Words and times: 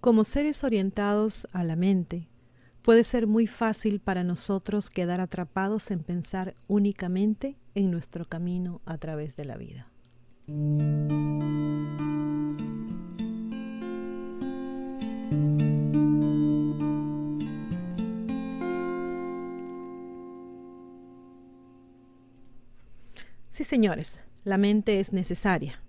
Como 0.00 0.24
seres 0.24 0.64
orientados 0.64 1.46
a 1.52 1.62
la 1.62 1.76
mente, 1.76 2.26
puede 2.80 3.04
ser 3.04 3.26
muy 3.26 3.46
fácil 3.46 4.00
para 4.00 4.24
nosotros 4.24 4.88
quedar 4.88 5.20
atrapados 5.20 5.90
en 5.90 6.02
pensar 6.02 6.54
únicamente 6.68 7.58
en 7.74 7.90
nuestro 7.90 8.24
camino 8.24 8.80
a 8.86 8.96
través 8.96 9.36
de 9.36 9.44
la 9.44 9.58
vida. 9.58 9.90
Sí, 23.50 23.64
señores, 23.64 24.18
la 24.44 24.56
mente 24.56 24.98
es 24.98 25.12
necesaria. 25.12 25.82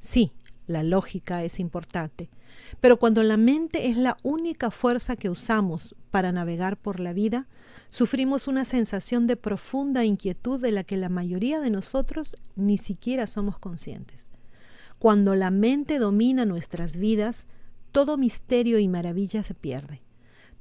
Sí, 0.00 0.32
la 0.66 0.82
lógica 0.82 1.44
es 1.44 1.60
importante. 1.60 2.28
Pero 2.80 2.98
cuando 2.98 3.22
la 3.22 3.36
mente 3.36 3.88
es 3.88 3.96
la 3.96 4.16
única 4.22 4.70
fuerza 4.70 5.16
que 5.16 5.30
usamos 5.30 5.94
para 6.10 6.32
navegar 6.32 6.76
por 6.76 7.00
la 7.00 7.12
vida, 7.12 7.46
sufrimos 7.88 8.48
una 8.48 8.64
sensación 8.64 9.26
de 9.26 9.36
profunda 9.36 10.04
inquietud 10.04 10.60
de 10.60 10.72
la 10.72 10.84
que 10.84 10.96
la 10.96 11.08
mayoría 11.08 11.60
de 11.60 11.70
nosotros 11.70 12.36
ni 12.56 12.78
siquiera 12.78 13.26
somos 13.26 13.58
conscientes. 13.58 14.30
Cuando 14.98 15.34
la 15.34 15.50
mente 15.50 15.98
domina 15.98 16.44
nuestras 16.44 16.96
vidas, 16.96 17.46
todo 17.92 18.16
misterio 18.16 18.78
y 18.78 18.88
maravilla 18.88 19.44
se 19.44 19.54
pierde. 19.54 20.02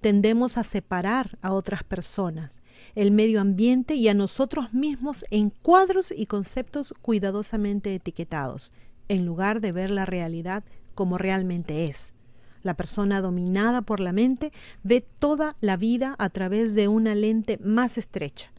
Tendemos 0.01 0.57
a 0.57 0.63
separar 0.63 1.37
a 1.41 1.53
otras 1.53 1.83
personas, 1.83 2.59
el 2.93 3.11
medio 3.11 3.39
ambiente 3.39 3.95
y 3.95 4.09
a 4.09 4.13
nosotros 4.13 4.73
mismos 4.73 5.23
en 5.31 5.49
cuadros 5.49 6.13
y 6.15 6.25
conceptos 6.25 6.93
cuidadosamente 7.01 7.95
etiquetados, 7.95 8.73
en 9.07 9.25
lugar 9.25 9.61
de 9.61 9.71
ver 9.71 9.91
la 9.91 10.05
realidad 10.05 10.63
como 10.95 11.17
realmente 11.17 11.85
es. 11.85 12.13
La 12.61 12.75
persona 12.75 13.21
dominada 13.21 13.81
por 13.81 13.99
la 13.99 14.13
mente 14.13 14.53
ve 14.83 15.01
toda 15.01 15.55
la 15.59 15.75
vida 15.75 16.15
a 16.17 16.29
través 16.29 16.75
de 16.75 16.87
una 16.87 17.13
lente 17.13 17.57
más 17.57 17.97
estrecha. 17.97 18.51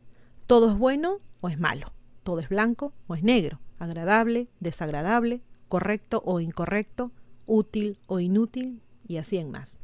Todo 0.46 0.70
es 0.70 0.78
bueno 0.78 1.20
o 1.40 1.48
es 1.48 1.58
malo. 1.58 1.92
Todo 2.22 2.40
es 2.40 2.48
blanco 2.48 2.92
o 3.06 3.14
es 3.14 3.22
negro. 3.22 3.60
Agradable, 3.78 4.48
desagradable, 4.60 5.42
correcto 5.68 6.22
o 6.24 6.40
incorrecto, 6.40 7.12
útil 7.46 7.98
o 8.06 8.20
inútil 8.20 8.82
y 9.06 9.16
así 9.16 9.38
en 9.38 9.50
más. 9.50 9.78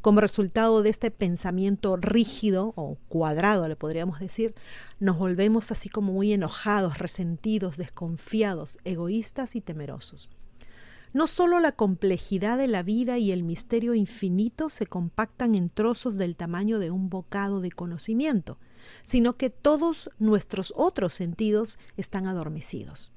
Como 0.00 0.20
resultado 0.20 0.82
de 0.82 0.90
este 0.90 1.10
pensamiento 1.10 1.96
rígido 1.96 2.72
o 2.76 2.96
cuadrado, 3.08 3.66
le 3.66 3.76
podríamos 3.76 4.20
decir, 4.20 4.54
nos 5.00 5.18
volvemos 5.18 5.72
así 5.72 5.88
como 5.88 6.12
muy 6.12 6.32
enojados, 6.32 6.98
resentidos, 6.98 7.76
desconfiados, 7.76 8.78
egoístas 8.84 9.56
y 9.56 9.60
temerosos. 9.60 10.30
No 11.12 11.26
solo 11.26 11.58
la 11.58 11.72
complejidad 11.72 12.58
de 12.58 12.66
la 12.66 12.82
vida 12.82 13.18
y 13.18 13.32
el 13.32 13.42
misterio 13.42 13.94
infinito 13.94 14.68
se 14.68 14.86
compactan 14.86 15.54
en 15.54 15.70
trozos 15.70 16.16
del 16.16 16.36
tamaño 16.36 16.78
de 16.78 16.90
un 16.90 17.08
bocado 17.08 17.60
de 17.60 17.70
conocimiento, 17.70 18.58
sino 19.02 19.36
que 19.36 19.50
todos 19.50 20.10
nuestros 20.18 20.72
otros 20.76 21.14
sentidos 21.14 21.78
están 21.96 22.26
adormecidos. 22.26 23.12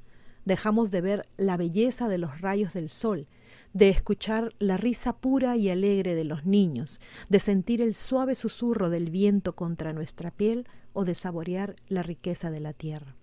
Dejamos 0.46 0.90
de 0.90 1.02
ver 1.02 1.30
la 1.38 1.58
belleza 1.58 2.08
de 2.08 2.18
los 2.18 2.42
rayos 2.42 2.74
del 2.74 2.90
sol, 2.90 3.28
de 3.74 3.90
escuchar 3.90 4.54
la 4.60 4.78
risa 4.78 5.18
pura 5.18 5.56
y 5.56 5.70
alegre 5.70 6.16
de 6.16 6.24
los 6.24 6.46
niños, 6.46 7.00
de 7.30 7.40
sentir 7.40 7.82
el 7.82 7.94
suave 7.94 8.36
susurro 8.36 8.90
del 8.90 9.10
viento 9.10 9.56
contra 9.56 9.94
nuestra 9.94 10.32
piel 10.32 10.68
o 10.94 11.06
de 11.06 11.14
saborear 11.14 11.76
la 11.88 12.04
riqueza 12.04 12.52
de 12.52 12.60
la 12.60 12.74
tierra. 12.74 13.16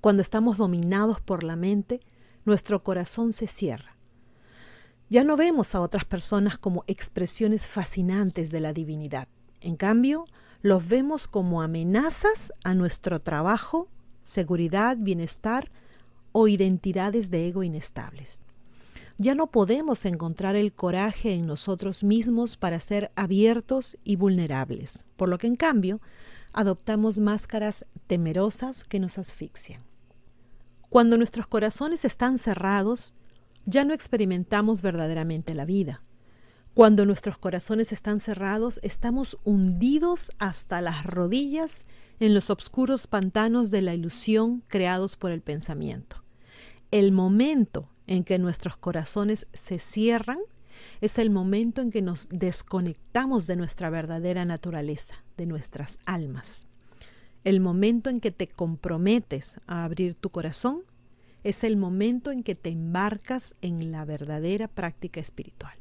Cuando 0.00 0.22
estamos 0.22 0.56
dominados 0.56 1.20
por 1.20 1.42
la 1.42 1.56
mente, 1.56 2.00
nuestro 2.46 2.82
corazón 2.82 3.32
se 3.32 3.46
cierra. 3.46 3.96
Ya 5.10 5.22
no 5.22 5.36
vemos 5.36 5.74
a 5.74 5.80
otras 5.80 6.04
personas 6.04 6.58
como 6.58 6.84
expresiones 6.86 7.66
fascinantes 7.66 8.50
de 8.50 8.60
la 8.60 8.72
divinidad. 8.72 9.28
En 9.60 9.76
cambio, 9.76 10.24
los 10.62 10.88
vemos 10.88 11.28
como 11.28 11.62
amenazas 11.62 12.52
a 12.64 12.74
nuestro 12.74 13.20
trabajo, 13.20 13.88
seguridad, 14.22 14.96
bienestar 14.98 15.70
o 16.32 16.48
identidades 16.48 17.30
de 17.30 17.48
ego 17.48 17.62
inestables. 17.62 18.42
Ya 19.18 19.34
no 19.34 19.46
podemos 19.46 20.04
encontrar 20.04 20.56
el 20.56 20.72
coraje 20.72 21.32
en 21.32 21.46
nosotros 21.46 22.04
mismos 22.04 22.56
para 22.56 22.80
ser 22.80 23.12
abiertos 23.16 23.96
y 24.04 24.16
vulnerables, 24.16 25.04
por 25.16 25.28
lo 25.28 25.38
que 25.38 25.46
en 25.46 25.56
cambio 25.56 26.00
adoptamos 26.52 27.18
máscaras 27.18 27.86
temerosas 28.06 28.84
que 28.84 29.00
nos 29.00 29.18
asfixian. 29.18 29.82
Cuando 30.96 31.18
nuestros 31.18 31.46
corazones 31.46 32.06
están 32.06 32.38
cerrados, 32.38 33.12
ya 33.66 33.84
no 33.84 33.92
experimentamos 33.92 34.80
verdaderamente 34.80 35.54
la 35.54 35.66
vida. 35.66 36.02
Cuando 36.72 37.04
nuestros 37.04 37.36
corazones 37.36 37.92
están 37.92 38.18
cerrados, 38.18 38.80
estamos 38.82 39.36
hundidos 39.44 40.32
hasta 40.38 40.80
las 40.80 41.04
rodillas 41.04 41.84
en 42.18 42.32
los 42.32 42.48
oscuros 42.48 43.08
pantanos 43.08 43.70
de 43.70 43.82
la 43.82 43.92
ilusión 43.92 44.62
creados 44.68 45.18
por 45.18 45.32
el 45.32 45.42
pensamiento. 45.42 46.24
El 46.90 47.12
momento 47.12 47.90
en 48.06 48.24
que 48.24 48.38
nuestros 48.38 48.78
corazones 48.78 49.48
se 49.52 49.78
cierran 49.78 50.38
es 51.02 51.18
el 51.18 51.28
momento 51.28 51.82
en 51.82 51.90
que 51.90 52.00
nos 52.00 52.26
desconectamos 52.30 53.46
de 53.46 53.56
nuestra 53.56 53.90
verdadera 53.90 54.46
naturaleza, 54.46 55.22
de 55.36 55.44
nuestras 55.44 55.98
almas. 56.06 56.66
El 57.46 57.60
momento 57.60 58.10
en 58.10 58.18
que 58.20 58.32
te 58.32 58.48
comprometes 58.48 59.54
a 59.68 59.84
abrir 59.84 60.16
tu 60.16 60.30
corazón 60.30 60.82
es 61.44 61.62
el 61.62 61.76
momento 61.76 62.32
en 62.32 62.42
que 62.42 62.56
te 62.56 62.70
embarcas 62.70 63.54
en 63.62 63.92
la 63.92 64.04
verdadera 64.04 64.66
práctica 64.66 65.20
espiritual. 65.20 65.74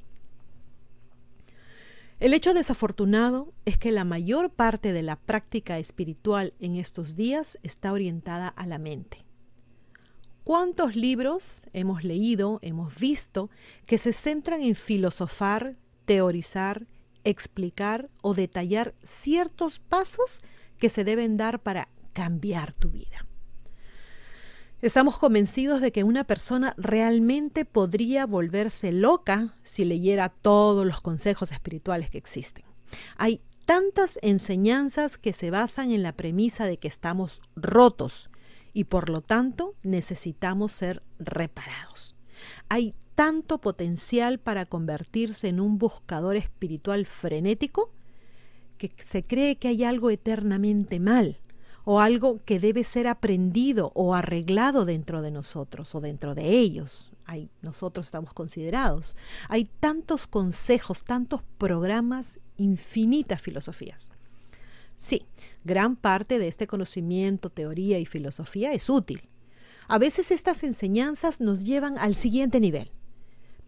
El 2.20 2.36
hecho 2.36 2.54
desafortunado 2.54 3.52
es 3.66 3.80
que 3.80 3.92
la 3.92 4.04
mayor 4.04 4.52
parte 4.52 4.94
de 4.94 5.02
la 5.02 5.16
práctica 5.16 5.80
espiritual 5.80 6.54
en 6.59 6.75
estos 6.75 7.16
días 7.16 7.58
está 7.64 7.94
orientada 7.94 8.48
a 8.48 8.68
la 8.68 8.78
mente. 8.78 9.25
¿Cuántos 10.44 10.96
libros 10.96 11.66
hemos 11.74 12.04
leído, 12.04 12.59
hemos 12.62 12.96
visto, 13.00 13.50
que 13.88 13.98
se 13.98 14.14
centran 14.14 14.62
en 14.62 14.75
filosofar, 14.75 15.72
teorizar, 16.06 16.86
explicar 17.24 18.12
o 18.22 18.36
detallar 18.36 18.94
ciertos 19.04 19.80
pasos 19.80 20.44
que 20.78 20.90
se 20.90 21.03
deben 21.03 21.38
dar 21.38 21.62
para 21.62 21.90
cambiar 22.13 22.74
tu 22.74 22.90
vida? 22.90 23.25
Estamos 24.81 25.18
convencidos 25.18 25.81
de 25.81 25.91
que 25.91 26.03
una 26.03 26.25
persona 26.25 26.75
realmente 26.78 27.66
podría 27.66 28.25
volverse 28.25 28.91
loca 28.91 29.56
si 29.63 29.86
leyera 29.86 30.30
todos 30.30 30.86
los 30.86 31.02
consejos 31.02 31.52
espirituales 31.52 32.09
que 32.09 32.18
existen. 32.18 32.66
Hay 33.18 33.41
tantas 33.66 34.19
enseñanzas 34.22 35.18
que 35.18 35.34
se 35.34 35.50
basan 35.50 35.91
en 35.91 36.03
la 36.03 36.13
premisa 36.13 36.66
de 36.66 36.78
que 36.78 36.88
estamos 36.88 37.42
rotos, 37.56 38.30
y 38.74 38.84
por 38.84 39.09
lo 39.09 39.22
tanto 39.22 39.74
necesitamos 39.84 40.74
ser 40.74 41.02
reparados. 41.18 42.16
Hay 42.68 42.94
tanto 43.16 43.59
potencial 43.59 44.38
para 44.38 44.66
convertirse 44.66 45.47
en 45.47 45.62
un 45.62 45.78
buscador 45.78 46.36
espiritual 46.36 47.06
frenético 47.06 47.94
que 48.78 48.91
se 49.03 49.24
cree 49.24 49.58
que 49.58 49.69
hay 49.69 49.84
algo 49.84 50.09
eternamente 50.09 51.00
mal 51.00 51.40
o 51.86 52.00
algo 52.00 52.40
que 52.46 52.59
debe 52.59 52.84
ser 52.84 53.08
aprendido 53.08 53.91
o 53.94 54.16
arreglado 54.16 54.86
dentro 54.86 55.22
de 55.22 55.31
nosotros 55.31 55.94
o 55.94 56.02
dentro 56.02 56.34
de 56.34 56.50
ellos. 56.50 57.12
Hay, 57.25 57.50
nosotros 57.62 58.08
estamos 58.08 58.34
considerados. 58.34 59.16
Hay 59.50 59.66
tantos 59.80 60.28
consejos, 60.28 61.03
tantos 61.03 61.41
programas, 61.58 62.40
infinitas 62.58 63.41
filosofías. 63.41 64.09
Sí, 64.97 65.25
gran 65.63 65.96
parte 65.96 66.40
de 66.40 66.47
este 66.47 66.68
conocimiento, 66.68 67.50
teoría 67.50 68.00
y 68.00 68.06
filosofía 68.06 68.74
es 68.74 68.90
útil. 68.90 69.30
A 69.88 70.00
veces 70.00 70.31
estas 70.31 70.63
enseñanzas 70.63 71.40
nos 71.42 71.63
llevan 71.63 72.00
al 72.00 72.16
siguiente 72.16 72.59
nivel, 72.59 72.92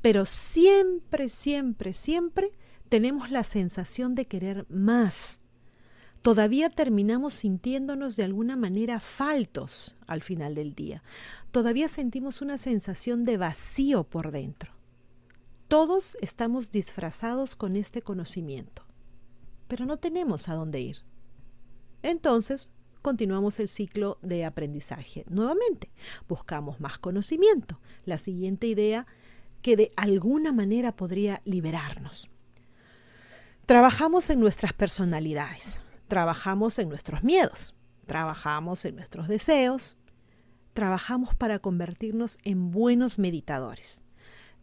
pero 0.02 0.26
siempre, 0.26 1.30
siempre, 1.30 1.94
siempre 1.94 2.52
tenemos 2.88 3.32
la 3.32 3.44
sensación 3.44 4.16
de 4.16 4.26
querer 4.26 4.66
más. 4.70 5.40
Todavía 6.22 6.70
terminamos 6.70 7.36
sintiéndonos 7.36 8.16
de 8.16 8.24
alguna 8.24 8.56
manera 8.56 9.00
faltos 9.00 9.96
al 10.08 10.22
final 10.22 10.56
del 10.56 10.74
día. 10.74 11.04
Todavía 11.52 11.88
sentimos 11.88 12.42
una 12.42 12.58
sensación 12.58 13.24
de 13.24 13.38
vacío 13.38 14.04
por 14.04 14.32
dentro. 14.32 14.74
Todos 15.68 16.18
estamos 16.22 16.72
disfrazados 16.72 17.56
con 17.56 17.76
este 17.76 18.02
conocimiento, 18.02 18.84
pero 19.68 19.86
no 19.86 19.98
tenemos 19.98 20.50
a 20.50 20.56
dónde 20.56 20.82
ir. 20.82 20.98
Entonces, 22.04 22.72
continuamos 23.02 23.60
el 23.60 23.68
ciclo 23.68 24.18
de 24.22 24.46
aprendizaje. 24.46 25.26
Nuevamente, 25.30 25.92
buscamos 26.28 26.80
más 26.80 27.00
conocimiento. 27.00 27.80
La 28.06 28.18
siguiente 28.18 28.68
idea 28.68 29.08
que 29.62 29.76
de 29.76 29.90
alguna 29.96 30.52
manera 30.52 30.96
podría 30.96 31.42
liberarnos. 31.44 32.30
Trabajamos 33.68 34.30
en 34.30 34.40
nuestras 34.40 34.72
personalidades, 34.72 35.78
trabajamos 36.08 36.80
en 36.80 36.88
nuestros 36.88 37.22
miedos, 37.22 37.76
trabajamos 38.06 38.86
en 38.86 38.96
nuestros 38.96 39.28
deseos, 39.28 39.98
trabajamos 40.72 41.36
para 41.36 41.60
convertirnos 41.60 42.38
en 42.44 42.72
buenos 42.72 43.20
meditadores, 43.20 44.02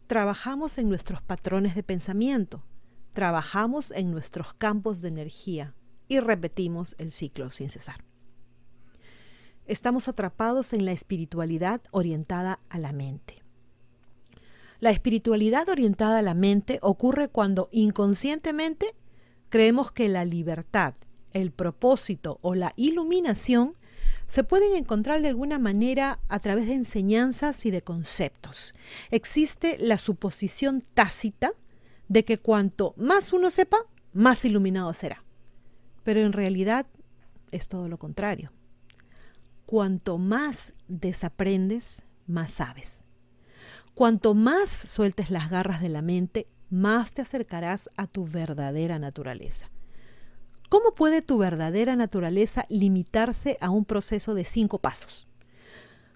trabajamos 0.07 0.79
en 0.79 0.89
nuestros 0.89 1.21
patrones 1.21 1.75
de 1.75 1.83
pensamiento, 1.83 2.65
trabajamos 3.13 3.91
en 3.91 4.09
nuestros 4.09 4.55
campos 4.55 5.03
de 5.03 5.09
energía 5.09 5.75
y 6.07 6.19
repetimos 6.19 6.95
el 6.97 7.11
ciclo 7.11 7.51
sin 7.51 7.69
cesar. 7.69 8.03
Estamos 9.67 10.07
atrapados 10.07 10.73
en 10.73 10.83
la 10.83 10.93
espiritualidad 10.93 11.79
orientada 11.91 12.59
a 12.69 12.79
la 12.79 12.91
mente. 12.91 13.44
La 14.85 14.91
espiritualidad 14.91 15.67
orientada 15.67 16.19
a 16.19 16.21
la 16.21 16.35
mente 16.35 16.77
ocurre 16.83 17.27
cuando 17.27 17.69
inconscientemente 17.71 18.93
creemos 19.49 19.91
que 19.91 20.07
la 20.07 20.25
libertad, 20.25 20.93
el 21.33 21.49
propósito 21.49 22.37
o 22.43 22.53
la 22.53 22.71
iluminación 22.75 23.73
se 24.27 24.43
pueden 24.43 24.75
encontrar 24.75 25.23
de 25.23 25.29
alguna 25.29 25.57
manera 25.57 26.19
a 26.27 26.37
través 26.37 26.67
de 26.67 26.75
enseñanzas 26.75 27.65
y 27.65 27.71
de 27.71 27.81
conceptos. 27.81 28.75
Existe 29.09 29.77
la 29.79 29.97
suposición 29.97 30.83
tácita 30.93 31.53
de 32.07 32.23
que 32.23 32.37
cuanto 32.37 32.93
más 32.95 33.33
uno 33.33 33.49
sepa, 33.49 33.79
más 34.13 34.45
iluminado 34.45 34.93
será. 34.93 35.23
Pero 36.03 36.19
en 36.19 36.31
realidad 36.31 36.85
es 37.49 37.69
todo 37.69 37.89
lo 37.89 37.97
contrario. 37.97 38.51
Cuanto 39.65 40.19
más 40.19 40.75
desaprendes, 40.87 42.03
más 42.27 42.51
sabes. 42.51 43.04
Cuanto 43.95 44.33
más 44.33 44.69
sueltes 44.69 45.29
las 45.31 45.49
garras 45.49 45.81
de 45.81 45.87
la 45.87 46.01
mente, 46.01 46.47
más 46.69 47.13
te 47.13 47.21
acercarás 47.21 47.89
a 47.95 48.07
tu 48.07 48.25
verdadera 48.25 48.99
naturaleza. 48.99 49.71
¿Cómo 50.67 50.93
puede 50.93 51.21
tu 51.21 51.37
verdadera 51.37 51.95
naturaleza 51.95 52.65
limitarse 52.67 53.57
a 53.61 53.69
un 53.69 53.85
proceso 53.85 54.33
de 54.33 54.43
cinco 54.43 54.79
pasos? 54.79 55.29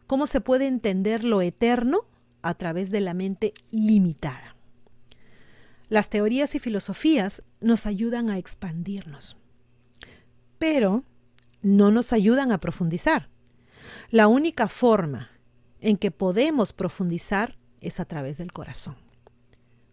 ¿Cómo 0.07 0.27
se 0.27 0.41
puede 0.41 0.67
entender 0.67 1.23
lo 1.23 1.41
eterno 1.41 2.01
a 2.41 2.53
través 2.55 2.91
de 2.91 2.99
la 2.99 3.13
mente 3.13 3.53
limitada? 3.71 4.57
Las 5.87 6.09
teorías 6.09 6.55
y 6.55 6.59
filosofías 6.59 7.43
nos 7.61 7.85
ayudan 7.85 8.29
a 8.29 8.37
expandirnos, 8.37 9.37
pero 10.57 11.05
no 11.61 11.91
nos 11.91 12.11
ayudan 12.11 12.51
a 12.51 12.59
profundizar. 12.59 13.29
La 14.09 14.27
única 14.27 14.67
forma 14.67 15.29
en 15.79 15.95
que 15.95 16.11
podemos 16.11 16.73
profundizar 16.73 17.58
es 17.81 17.99
a 17.99 18.05
través 18.05 18.37
del 18.37 18.51
corazón. 18.51 18.95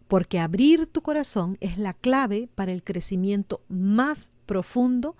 Porque 0.07 0.39
abrir 0.39 0.87
tu 0.87 1.01
corazón 1.01 1.57
es 1.59 1.77
la 1.77 1.93
clave 1.93 2.49
para 2.55 2.71
el 2.71 2.83
crecimiento 2.83 3.61
más 3.67 4.31
profundo 4.45 5.15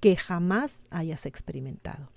que 0.00 0.16
jamás 0.16 0.86
hayas 0.90 1.24
experimentado. 1.26 2.10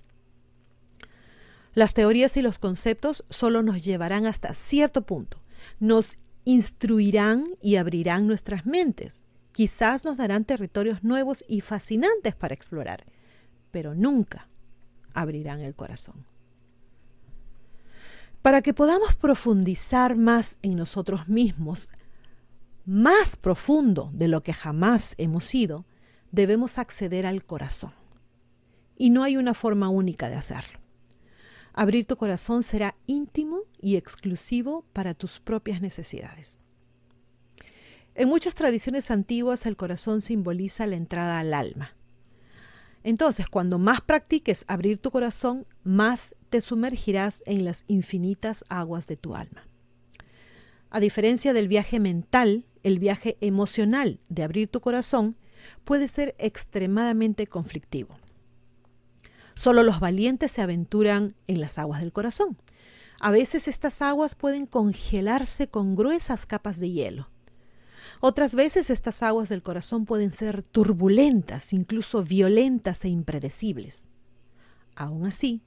Las 1.74 1.94
teorías 1.94 2.36
y 2.36 2.42
los 2.42 2.58
conceptos 2.58 3.24
solo 3.30 3.62
nos 3.62 3.84
llevarán 3.84 4.26
hasta 4.26 4.52
cierto 4.54 5.02
punto, 5.02 5.40
nos 5.78 6.18
instruirán 6.44 7.46
y 7.62 7.76
abrirán 7.76 8.26
nuestras 8.26 8.66
mentes, 8.66 9.22
quizás 9.52 10.04
nos 10.04 10.16
darán 10.16 10.44
territorios 10.44 11.04
nuevos 11.04 11.44
y 11.46 11.60
fascinantes 11.60 12.34
para 12.34 12.54
explorar, 12.54 13.04
pero 13.70 13.94
nunca 13.94 14.48
abrirán 15.14 15.60
el 15.60 15.74
corazón. 15.74 16.24
Para 18.42 18.62
que 18.62 18.74
podamos 18.74 19.16
profundizar 19.16 20.16
más 20.16 20.58
en 20.62 20.76
nosotros 20.76 21.28
mismos, 21.28 21.88
más 22.86 23.36
profundo 23.36 24.10
de 24.14 24.28
lo 24.28 24.42
que 24.42 24.52
jamás 24.52 25.14
hemos 25.18 25.46
sido, 25.46 25.84
debemos 26.30 26.78
acceder 26.78 27.26
al 27.26 27.44
corazón. 27.44 27.92
Y 28.96 29.10
no 29.10 29.22
hay 29.22 29.36
una 29.36 29.54
forma 29.54 29.88
única 29.88 30.28
de 30.28 30.36
hacerlo. 30.36 30.78
Abrir 31.72 32.06
tu 32.06 32.16
corazón 32.16 32.62
será 32.62 32.96
íntimo 33.06 33.60
y 33.80 33.96
exclusivo 33.96 34.84
para 34.92 35.14
tus 35.14 35.38
propias 35.38 35.80
necesidades. 35.80 36.58
En 38.14 38.28
muchas 38.28 38.54
tradiciones 38.54 39.10
antiguas 39.12 39.64
el 39.66 39.76
corazón 39.76 40.22
simboliza 40.22 40.86
la 40.86 40.96
entrada 40.96 41.38
al 41.38 41.54
alma. 41.54 41.97
Entonces, 43.08 43.48
cuando 43.48 43.78
más 43.78 44.02
practiques 44.02 44.66
abrir 44.68 44.98
tu 44.98 45.10
corazón, 45.10 45.66
más 45.82 46.34
te 46.50 46.60
sumergirás 46.60 47.42
en 47.46 47.64
las 47.64 47.84
infinitas 47.86 48.66
aguas 48.68 49.06
de 49.06 49.16
tu 49.16 49.34
alma. 49.34 49.66
A 50.90 51.00
diferencia 51.00 51.54
del 51.54 51.68
viaje 51.68 52.00
mental, 52.00 52.66
el 52.82 52.98
viaje 52.98 53.38
emocional 53.40 54.20
de 54.28 54.42
abrir 54.42 54.68
tu 54.68 54.82
corazón 54.82 55.36
puede 55.84 56.06
ser 56.06 56.34
extremadamente 56.38 57.46
conflictivo. 57.46 58.18
Solo 59.54 59.82
los 59.84 60.00
valientes 60.00 60.52
se 60.52 60.60
aventuran 60.60 61.34
en 61.46 61.62
las 61.62 61.78
aguas 61.78 62.00
del 62.02 62.12
corazón. 62.12 62.58
A 63.20 63.30
veces 63.30 63.68
estas 63.68 64.02
aguas 64.02 64.34
pueden 64.34 64.66
congelarse 64.66 65.66
con 65.66 65.96
gruesas 65.96 66.44
capas 66.44 66.78
de 66.78 66.90
hielo. 66.90 67.30
Otras 68.20 68.54
veces 68.54 68.90
estas 68.90 69.22
aguas 69.22 69.48
del 69.48 69.62
corazón 69.62 70.04
pueden 70.04 70.30
ser 70.30 70.62
turbulentas, 70.62 71.72
incluso 71.72 72.22
violentas 72.22 73.04
e 73.04 73.08
impredecibles. 73.08 74.08
Aún 74.94 75.26
así, 75.26 75.62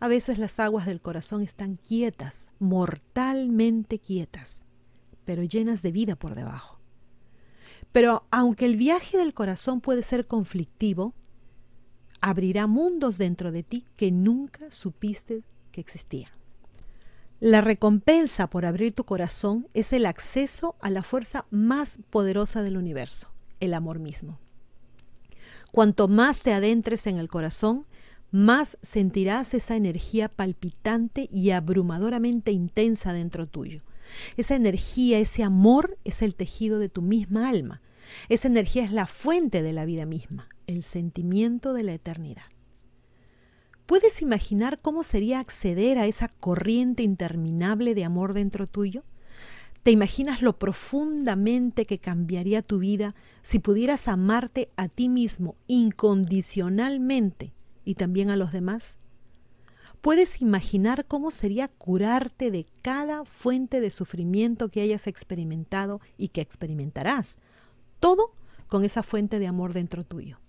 a 0.00 0.08
veces 0.08 0.38
las 0.38 0.58
aguas 0.58 0.86
del 0.86 1.00
corazón 1.00 1.42
están 1.42 1.76
quietas, 1.76 2.50
mortalmente 2.58 3.98
quietas, 3.98 4.64
pero 5.24 5.42
llenas 5.42 5.82
de 5.82 5.92
vida 5.92 6.16
por 6.16 6.34
debajo. 6.34 6.80
Pero 7.92 8.26
aunque 8.30 8.64
el 8.64 8.76
viaje 8.76 9.18
del 9.18 9.34
corazón 9.34 9.80
puede 9.80 10.02
ser 10.02 10.26
conflictivo, 10.26 11.14
abrirá 12.20 12.66
mundos 12.66 13.18
dentro 13.18 13.52
de 13.52 13.62
ti 13.62 13.84
que 13.96 14.10
nunca 14.10 14.70
supiste 14.72 15.44
que 15.70 15.80
existían. 15.80 16.41
La 17.42 17.60
recompensa 17.60 18.46
por 18.46 18.64
abrir 18.64 18.92
tu 18.92 19.02
corazón 19.02 19.66
es 19.74 19.92
el 19.92 20.06
acceso 20.06 20.76
a 20.80 20.90
la 20.90 21.02
fuerza 21.02 21.44
más 21.50 21.98
poderosa 22.08 22.62
del 22.62 22.76
universo, 22.76 23.32
el 23.58 23.74
amor 23.74 23.98
mismo. 23.98 24.38
Cuanto 25.72 26.06
más 26.06 26.38
te 26.38 26.52
adentres 26.52 27.08
en 27.08 27.18
el 27.18 27.26
corazón, 27.26 27.84
más 28.30 28.78
sentirás 28.80 29.54
esa 29.54 29.74
energía 29.74 30.28
palpitante 30.28 31.28
y 31.32 31.50
abrumadoramente 31.50 32.52
intensa 32.52 33.12
dentro 33.12 33.48
tuyo. 33.48 33.82
Esa 34.36 34.54
energía, 34.54 35.18
ese 35.18 35.42
amor 35.42 35.98
es 36.04 36.22
el 36.22 36.36
tejido 36.36 36.78
de 36.78 36.90
tu 36.90 37.02
misma 37.02 37.48
alma. 37.48 37.82
Esa 38.28 38.46
energía 38.46 38.84
es 38.84 38.92
la 38.92 39.08
fuente 39.08 39.62
de 39.62 39.72
la 39.72 39.84
vida 39.84 40.06
misma, 40.06 40.48
el 40.68 40.84
sentimiento 40.84 41.72
de 41.72 41.82
la 41.82 41.94
eternidad. 41.94 42.51
¿Puedes 43.92 44.22
imaginar 44.22 44.78
cómo 44.80 45.02
sería 45.02 45.38
acceder 45.38 45.98
a 45.98 46.06
esa 46.06 46.28
corriente 46.28 47.02
interminable 47.02 47.94
de 47.94 48.06
amor 48.06 48.32
dentro 48.32 48.66
tuyo? 48.66 49.04
¿Te 49.82 49.90
imaginas 49.90 50.40
lo 50.40 50.58
profundamente 50.58 51.84
que 51.84 51.98
cambiaría 51.98 52.62
tu 52.62 52.78
vida 52.78 53.14
si 53.42 53.58
pudieras 53.58 54.08
amarte 54.08 54.70
a 54.76 54.88
ti 54.88 55.10
mismo 55.10 55.56
incondicionalmente 55.66 57.52
y 57.84 57.96
también 57.96 58.30
a 58.30 58.36
los 58.36 58.50
demás? 58.50 58.96
¿Puedes 60.00 60.40
imaginar 60.40 61.04
cómo 61.04 61.30
sería 61.30 61.68
curarte 61.68 62.50
de 62.50 62.64
cada 62.80 63.26
fuente 63.26 63.82
de 63.82 63.90
sufrimiento 63.90 64.70
que 64.70 64.80
hayas 64.80 65.06
experimentado 65.06 66.00
y 66.16 66.28
que 66.28 66.40
experimentarás? 66.40 67.36
Todo 68.00 68.32
con 68.68 68.86
esa 68.86 69.02
fuente 69.02 69.38
de 69.38 69.48
amor 69.48 69.74
dentro 69.74 70.02
tuyo. 70.02 70.41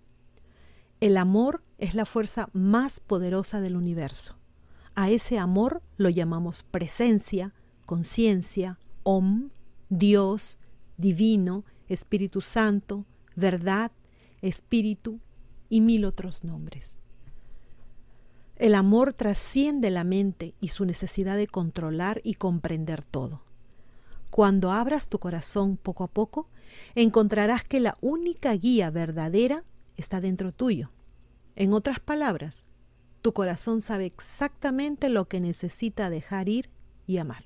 El 1.03 1.17
amor 1.17 1.61
es 1.79 1.95
la 1.95 2.05
fuerza 2.05 2.47
más 2.53 3.01
poderosa 3.01 3.59
del 3.59 3.75
universo. 3.75 4.37
A 4.95 5.09
ese 5.09 5.37
amor 5.37 5.81
lo 5.97 6.07
llamamos 6.07 6.63
presencia, 6.63 7.53
conciencia, 7.85 8.79
Om, 9.03 9.49
Dios, 9.89 10.59
Divino, 10.95 11.65
Espíritu 11.89 12.39
Santo, 12.39 13.05
verdad, 13.35 13.91
Espíritu 14.41 15.19
y 15.67 15.81
mil 15.81 16.05
otros 16.05 16.45
nombres. 16.45 17.01
El 18.55 18.73
amor 18.73 19.11
trasciende 19.11 19.89
la 19.89 20.05
mente 20.05 20.53
y 20.61 20.69
su 20.69 20.85
necesidad 20.85 21.35
de 21.35 21.47
controlar 21.47 22.21
y 22.23 22.35
comprender 22.35 23.03
todo. 23.03 23.43
Cuando 24.29 24.71
abras 24.71 25.09
tu 25.09 25.19
corazón 25.19 25.75
poco 25.75 26.05
a 26.05 26.07
poco, 26.07 26.47
encontrarás 26.95 27.65
que 27.65 27.81
la 27.81 27.97
única 27.99 28.53
guía 28.53 28.89
verdadera 28.89 29.65
está 29.97 30.21
dentro 30.21 30.51
tuyo. 30.51 30.91
En 31.55 31.73
otras 31.73 31.99
palabras, 31.99 32.65
tu 33.21 33.33
corazón 33.33 33.81
sabe 33.81 34.05
exactamente 34.05 35.09
lo 35.09 35.27
que 35.27 35.39
necesita 35.39 36.09
dejar 36.09 36.49
ir 36.49 36.69
y 37.07 37.17
amar. 37.17 37.45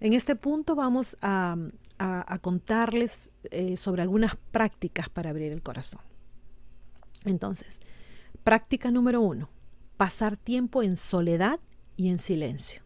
En 0.00 0.12
este 0.12 0.34
punto 0.34 0.74
vamos 0.74 1.16
a, 1.22 1.56
contarles 2.40 3.30
eh, 3.52 3.76
sobre 3.76 4.02
algunas 4.02 4.34
prácticas 4.50 5.08
para 5.08 5.30
abrir 5.30 5.52
el 5.52 5.62
corazón. 5.62 6.00
Entonces, 7.24 7.80
práctica 8.42 8.90
número 8.90 9.20
uno, 9.20 9.48
pasar 9.96 10.36
tiempo 10.36 10.82
en 10.82 10.96
soledad 10.96 11.60
y 11.96 12.08
en 12.08 12.18
silencio 12.18 12.82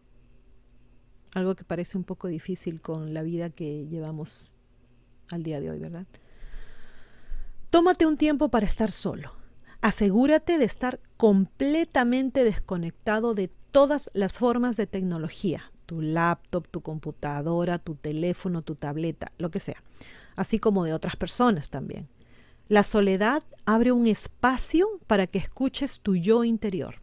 algo 1.37 1.55
que 1.55 1.63
parece 1.63 1.97
un 1.97 2.03
poco 2.03 2.27
difícil 2.27 2.81
con 2.81 3.13
la 3.13 3.21
vida 3.21 3.49
que 3.49 3.87
llevamos 3.87 4.55
al 5.29 5.43
día 5.43 5.59
de 5.59 5.69
hoy, 5.69 5.79
¿verdad? 5.79 6.05
Tómate 7.69 8.05
un 8.05 8.15
tiempo 8.15 8.47
para 8.47 8.65
estar 8.65 8.91
solo. 8.91 9.33
Asegúrate 9.81 10.57
de 10.57 10.63
estar 10.63 11.01
completamente 11.17 12.45
desconectado 12.45 13.33
de 13.33 13.49
todas 13.71 14.09
las 14.13 14.37
formas 14.39 14.77
de 14.77 14.87
tecnología, 14.87 15.71
tu 15.85 16.01
laptop, 16.01 16.67
tu 16.69 16.81
computadora, 16.81 17.77
tu 17.77 17.95
teléfono, 17.95 18.61
tu 18.61 18.75
tableta, 18.75 19.33
lo 19.37 19.51
que 19.51 19.59
sea, 19.59 19.83
así 20.37 20.59
como 20.59 20.85
de 20.85 20.93
otras 20.93 21.17
personas 21.17 21.69
también. 21.69 22.07
La 22.69 22.83
soledad 22.83 23.43
abre 23.65 23.91
un 23.91 24.07
espacio 24.07 24.87
para 25.05 25.27
que 25.27 25.37
escuches 25.37 25.99
tu 25.99 26.15
yo 26.15 26.45
interior. 26.45 27.01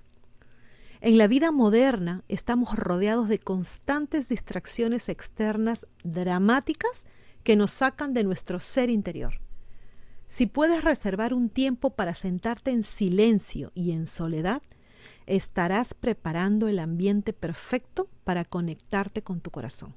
En 1.02 1.18
la 1.18 1.26
vida 1.26 1.52
moderna 1.52 2.25
estamos 2.28 2.75
rodeados 2.75 3.28
de 3.28 3.38
constantes 3.38 4.30
distracciones 4.30 5.11
externas 5.11 5.87
dramáticas 6.02 7.04
que 7.42 7.56
nos 7.56 7.71
sacan 7.71 8.14
de 8.14 8.25
nuestro 8.25 8.61
ser 8.61 8.88
interior. 8.88 9.44
Si 10.28 10.47
puedes 10.47 10.83
reservar 10.83 11.35
un 11.35 11.49
tiempo 11.49 11.90
para 11.90 12.14
sentarte 12.14 12.71
en 12.71 12.83
silencio 12.83 13.71
y 13.75 13.93
en 13.93 14.07
soledad, 14.07 14.62
estarás 15.26 15.95
preparando 15.95 16.69
el 16.69 16.78
ambiente 16.78 17.33
perfecto 17.33 18.09
para 18.25 18.45
conectarte 18.45 19.23
con 19.23 19.40
tu 19.40 19.50
corazón. 19.50 19.95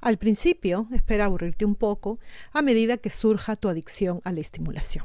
Al 0.00 0.16
principio, 0.16 0.86
espera 0.92 1.24
aburrirte 1.24 1.64
un 1.64 1.74
poco 1.74 2.20
a 2.52 2.62
medida 2.62 2.98
que 2.98 3.10
surja 3.10 3.56
tu 3.56 3.68
adicción 3.68 4.20
a 4.24 4.32
la 4.32 4.40
estimulación. 4.40 5.04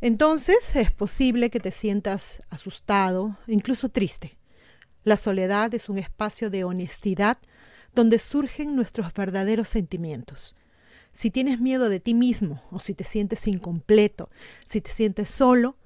Entonces 0.00 0.74
es 0.74 0.90
posible 0.92 1.50
que 1.50 1.60
te 1.60 1.70
sientas 1.70 2.42
asustado, 2.50 3.36
incluso 3.46 3.88
triste. 3.88 4.36
La 5.04 5.16
soledad 5.16 5.74
es 5.74 5.88
un 5.88 5.98
espacio 5.98 6.50
de 6.50 6.64
honestidad 6.64 7.38
donde 7.94 8.18
surgen 8.18 8.76
nuestros 8.76 9.12
verdaderos 9.12 9.68
sentimientos. 9.68 10.56
Si 11.12 11.30
tienes 11.30 11.60
miedo 11.60 11.88
de 11.88 12.00
ti 12.00 12.14
mismo 12.14 12.62
o 12.70 12.80
si 12.80 12.94
te 12.94 13.04
sientes 13.04 13.46
incompleto, 13.46 14.30
si 14.66 14.80
te 14.80 14.90
sientes 14.90 15.30
solo, 15.30 15.76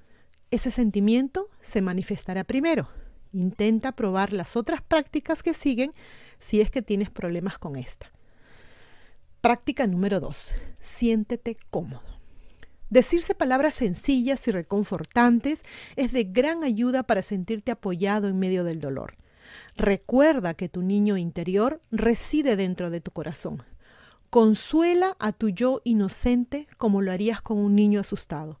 ese 0.51 0.71
sentimiento 0.71 1.49
se 1.61 1.81
manifestará 1.81 2.45
primero. 2.45 2.87
Intenta 3.33 3.91
probar 3.91 4.31
las 4.31 4.55
otras 4.55 4.81
prácticas 4.81 5.43
que 5.43 5.53
siguen 5.53 5.91
si 6.39 6.61
es 6.61 6.71
que 6.71 6.81
tienes 6.81 7.09
problemas 7.09 7.57
con 7.57 7.75
esta. 7.75 8.11
Práctica 9.41 9.85
número 9.85 10.19
2. 10.19 10.55
Siéntete 10.79 11.57
cómodo. 11.69 12.17
Decirse 12.89 13.35
palabras 13.35 13.75
sencillas 13.75 14.47
y 14.47 14.51
reconfortantes 14.51 15.63
es 15.97 16.13
de 16.13 16.23
gran 16.23 16.63
ayuda 16.63 17.03
para 17.03 17.21
sentirte 17.21 17.71
apoyado 17.71 18.29
en 18.29 18.39
medio 18.39 18.63
del 18.63 18.79
dolor. 18.79 19.17
Recuerda 19.75 20.53
que 20.53 20.69
tu 20.69 20.81
niño 20.81 21.17
interior 21.17 21.81
reside 21.91 22.55
dentro 22.55 22.89
de 22.89 23.01
tu 23.01 23.11
corazón. 23.11 23.63
Consuela 24.29 25.15
a 25.19 25.31
tu 25.31 25.49
yo 25.49 25.81
inocente 25.85 26.67
como 26.77 27.01
lo 27.01 27.11
harías 27.11 27.41
con 27.41 27.57
un 27.57 27.75
niño 27.75 27.99
asustado. 27.99 28.59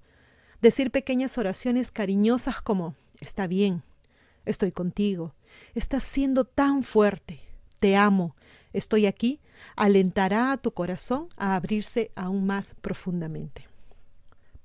Decir 0.61 0.91
pequeñas 0.91 1.37
oraciones 1.37 1.91
cariñosas 1.91 2.61
como 2.61 2.95
está 3.19 3.47
bien, 3.47 3.83
estoy 4.45 4.71
contigo, 4.71 5.35
estás 5.75 6.03
siendo 6.03 6.45
tan 6.45 6.83
fuerte, 6.83 7.41
te 7.79 7.95
amo, 7.95 8.35
estoy 8.73 9.05
aquí, 9.05 9.39
alentará 9.75 10.51
a 10.51 10.57
tu 10.57 10.71
corazón 10.71 11.27
a 11.35 11.55
abrirse 11.55 12.11
aún 12.15 12.45
más 12.45 12.75
profundamente. 12.81 13.67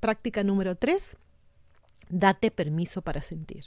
Práctica 0.01 0.45
número 0.45 0.77
3. 0.77 1.17
Date 2.09 2.51
permiso 2.51 3.03
para 3.03 3.23
sentir. 3.23 3.65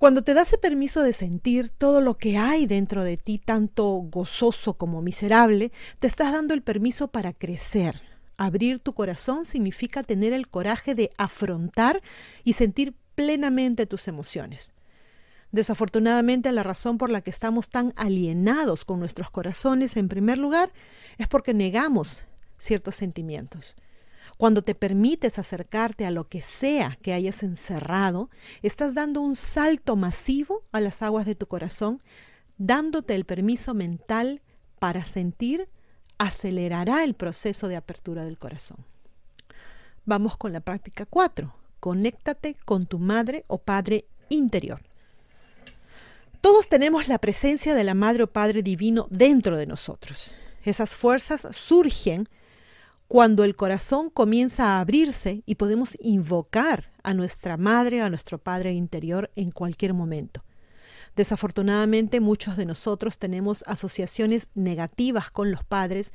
Cuando 0.00 0.24
te 0.24 0.32
das 0.32 0.50
el 0.54 0.60
permiso 0.60 1.02
de 1.02 1.12
sentir 1.12 1.68
todo 1.68 2.00
lo 2.00 2.16
que 2.16 2.38
hay 2.38 2.64
dentro 2.64 3.04
de 3.04 3.18
ti, 3.18 3.36
tanto 3.36 3.84
gozoso 4.10 4.72
como 4.78 5.02
miserable, 5.02 5.72
te 5.98 6.06
estás 6.06 6.32
dando 6.32 6.54
el 6.54 6.62
permiso 6.62 7.08
para 7.08 7.34
crecer. 7.34 8.00
Abrir 8.38 8.78
tu 8.78 8.94
corazón 8.94 9.44
significa 9.44 10.02
tener 10.02 10.32
el 10.32 10.48
coraje 10.48 10.94
de 10.94 11.10
afrontar 11.18 12.00
y 12.44 12.54
sentir 12.54 12.94
plenamente 13.14 13.84
tus 13.84 14.08
emociones. 14.08 14.72
Desafortunadamente, 15.52 16.50
la 16.50 16.62
razón 16.62 16.96
por 16.96 17.10
la 17.10 17.20
que 17.20 17.28
estamos 17.28 17.68
tan 17.68 17.92
alienados 17.96 18.86
con 18.86 19.00
nuestros 19.00 19.28
corazones, 19.28 19.98
en 19.98 20.08
primer 20.08 20.38
lugar, 20.38 20.72
es 21.18 21.28
porque 21.28 21.52
negamos 21.52 22.24
ciertos 22.56 22.96
sentimientos. 22.96 23.76
Cuando 24.40 24.62
te 24.62 24.74
permites 24.74 25.38
acercarte 25.38 26.06
a 26.06 26.10
lo 26.10 26.26
que 26.26 26.40
sea 26.40 26.96
que 27.02 27.12
hayas 27.12 27.42
encerrado, 27.42 28.30
estás 28.62 28.94
dando 28.94 29.20
un 29.20 29.36
salto 29.36 29.96
masivo 29.96 30.62
a 30.72 30.80
las 30.80 31.02
aguas 31.02 31.26
de 31.26 31.34
tu 31.34 31.46
corazón, 31.46 32.02
dándote 32.56 33.14
el 33.14 33.26
permiso 33.26 33.74
mental 33.74 34.40
para 34.78 35.04
sentir, 35.04 35.68
acelerará 36.16 37.04
el 37.04 37.12
proceso 37.12 37.68
de 37.68 37.76
apertura 37.76 38.24
del 38.24 38.38
corazón. 38.38 38.78
Vamos 40.06 40.38
con 40.38 40.54
la 40.54 40.60
práctica 40.60 41.04
4. 41.04 41.54
Conéctate 41.78 42.56
con 42.64 42.86
tu 42.86 42.98
madre 42.98 43.44
o 43.46 43.58
padre 43.58 44.06
interior. 44.30 44.80
Todos 46.40 46.66
tenemos 46.66 47.08
la 47.08 47.18
presencia 47.18 47.74
de 47.74 47.84
la 47.84 47.92
Madre 47.92 48.22
o 48.22 48.26
Padre 48.26 48.62
Divino 48.62 49.06
dentro 49.10 49.58
de 49.58 49.66
nosotros. 49.66 50.32
Esas 50.64 50.96
fuerzas 50.96 51.46
surgen 51.50 52.26
cuando 53.10 53.42
el 53.42 53.56
corazón 53.56 54.08
comienza 54.08 54.68
a 54.68 54.80
abrirse 54.80 55.42
y 55.44 55.56
podemos 55.56 55.98
invocar 55.98 56.92
a 57.02 57.12
nuestra 57.12 57.56
madre, 57.56 58.02
a 58.02 58.08
nuestro 58.08 58.38
padre 58.38 58.72
interior 58.72 59.32
en 59.34 59.50
cualquier 59.50 59.94
momento. 59.94 60.44
Desafortunadamente 61.16 62.20
muchos 62.20 62.56
de 62.56 62.66
nosotros 62.66 63.18
tenemos 63.18 63.64
asociaciones 63.66 64.46
negativas 64.54 65.28
con 65.28 65.50
los 65.50 65.64
padres, 65.64 66.12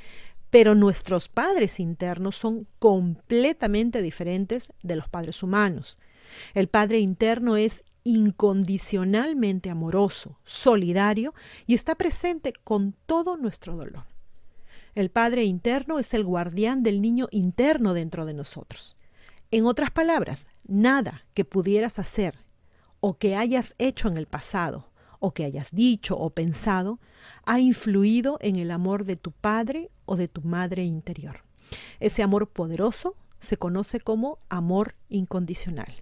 pero 0.50 0.74
nuestros 0.74 1.28
padres 1.28 1.82
internos 1.82 2.38
son 2.38 2.66
completamente 2.80 4.02
diferentes 4.02 4.72
de 4.82 4.96
los 4.96 5.10
padres 5.10 5.44
humanos. 5.44 6.00
El 6.54 6.70
padre 6.70 7.00
interno 7.00 7.58
es 7.58 7.84
incondicionalmente 8.06 9.70
amoroso, 9.70 10.40
solidario 10.46 11.34
y 11.68 11.74
está 11.74 11.96
presente 11.96 12.54
con 12.54 12.96
todo 13.06 13.36
nuestro 13.36 13.76
dolor. 13.76 14.15
El 14.96 15.12
Padre 15.12 15.44
interno 15.44 16.00
es 16.00 16.14
el 16.14 16.24
guardián 16.24 16.82
del 16.82 17.02
niño 17.02 17.28
interno 17.32 17.94
dentro 17.94 18.26
de 18.26 18.34
nosotros. 18.34 18.96
En 19.52 19.66
otras 19.66 19.92
palabras, 19.92 20.48
nada 20.66 21.26
que 21.34 21.44
pudieras 21.44 22.00
hacer 22.00 22.40
o 23.02 23.18
que 23.18 23.36
hayas 23.36 23.76
hecho 23.78 24.08
en 24.08 24.18
el 24.18 24.26
pasado 24.26 24.90
o 25.20 25.34
que 25.34 25.44
hayas 25.44 25.72
dicho 25.72 26.18
o 26.18 26.30
pensado 26.30 27.00
ha 27.46 27.60
influido 27.60 28.38
en 28.42 28.56
el 28.56 28.72
amor 28.72 29.04
de 29.04 29.18
tu 29.18 29.32
Padre 29.32 29.92
o 30.06 30.16
de 30.16 30.30
tu 30.30 30.42
Madre 30.42 30.86
interior. 30.86 31.44
Ese 32.00 32.24
amor 32.24 32.48
poderoso 32.48 33.16
se 33.40 33.58
conoce 33.58 34.00
como 34.00 34.40
amor 34.50 34.96
incondicional. 35.10 35.94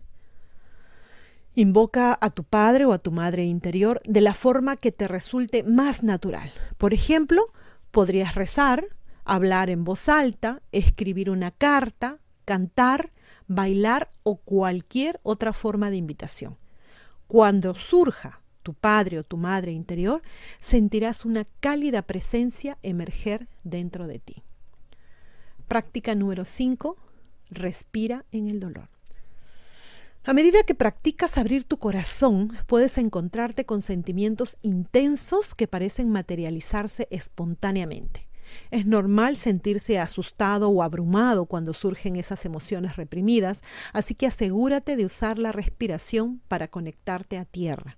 Invoca 1.55 2.17
a 2.19 2.29
tu 2.29 2.43
padre 2.43 2.85
o 2.85 2.93
a 2.93 2.97
tu 2.97 3.11
madre 3.11 3.45
interior 3.45 4.01
de 4.05 4.21
la 4.21 4.33
forma 4.33 4.75
que 4.75 4.91
te 4.91 5.07
resulte 5.07 5.61
más 5.61 6.03
natural. 6.03 6.51
Por 6.79 6.95
ejemplo, 6.95 7.53
Podrías 7.93 8.33
rezar, 8.33 8.87
hablar 9.23 9.69
en 9.69 9.83
voz 9.83 10.09
alta, 10.09 10.63
escribir 10.71 11.29
una 11.29 11.51
carta, 11.51 12.17
cantar, 12.43 13.11
bailar 13.47 14.09
o 14.23 14.37
cualquier 14.37 15.19
otra 15.21 15.53
forma 15.53 15.91
de 15.91 15.97
invitación. 15.97 16.57
Cuando 17.27 17.75
surja 17.75 18.41
tu 18.63 18.73
padre 18.73 19.19
o 19.19 19.23
tu 19.23 19.37
madre 19.37 19.73
interior, 19.73 20.23
sentirás 20.59 21.23
una 21.23 21.45
cálida 21.59 22.01
presencia 22.01 22.79
emerger 22.81 23.47
dentro 23.63 24.07
de 24.07 24.17
ti. 24.17 24.43
Práctica 25.67 26.15
número 26.15 26.45
5. 26.45 26.97
Respira 27.51 28.25
en 28.31 28.49
el 28.49 28.59
dolor. 28.59 28.89
A 30.25 30.31
medida 30.33 30.63
que 30.63 30.73
practicas 30.73 31.37
abrir 31.37 31.65
tu 31.65 31.77
corazón, 31.77 32.53
puedes 32.65 32.97
encontrarte 32.97 33.65
con 33.65 33.81
sentimientos 33.81 34.57
intensos 34.61 35.53
que 35.53 35.67
parecen 35.67 36.09
materializarse 36.09 37.09
espontáneamente. 37.11 38.25
Es 38.71 38.85
normal 38.85 39.35
sentirse 39.35 39.99
asustado 39.99 40.69
o 40.69 40.81
abrumado 40.81 41.45
cuando 41.45 41.73
surgen 41.73 42.15
esas 42.15 42.45
emociones 42.45 42.95
reprimidas, 42.95 43.63
así 43.91 44.15
que 44.15 44.25
asegúrate 44.25 44.95
de 44.95 45.03
usar 45.03 45.37
la 45.37 45.51
respiración 45.51 46.39
para 46.47 46.69
conectarte 46.69 47.37
a 47.37 47.43
tierra. 47.43 47.97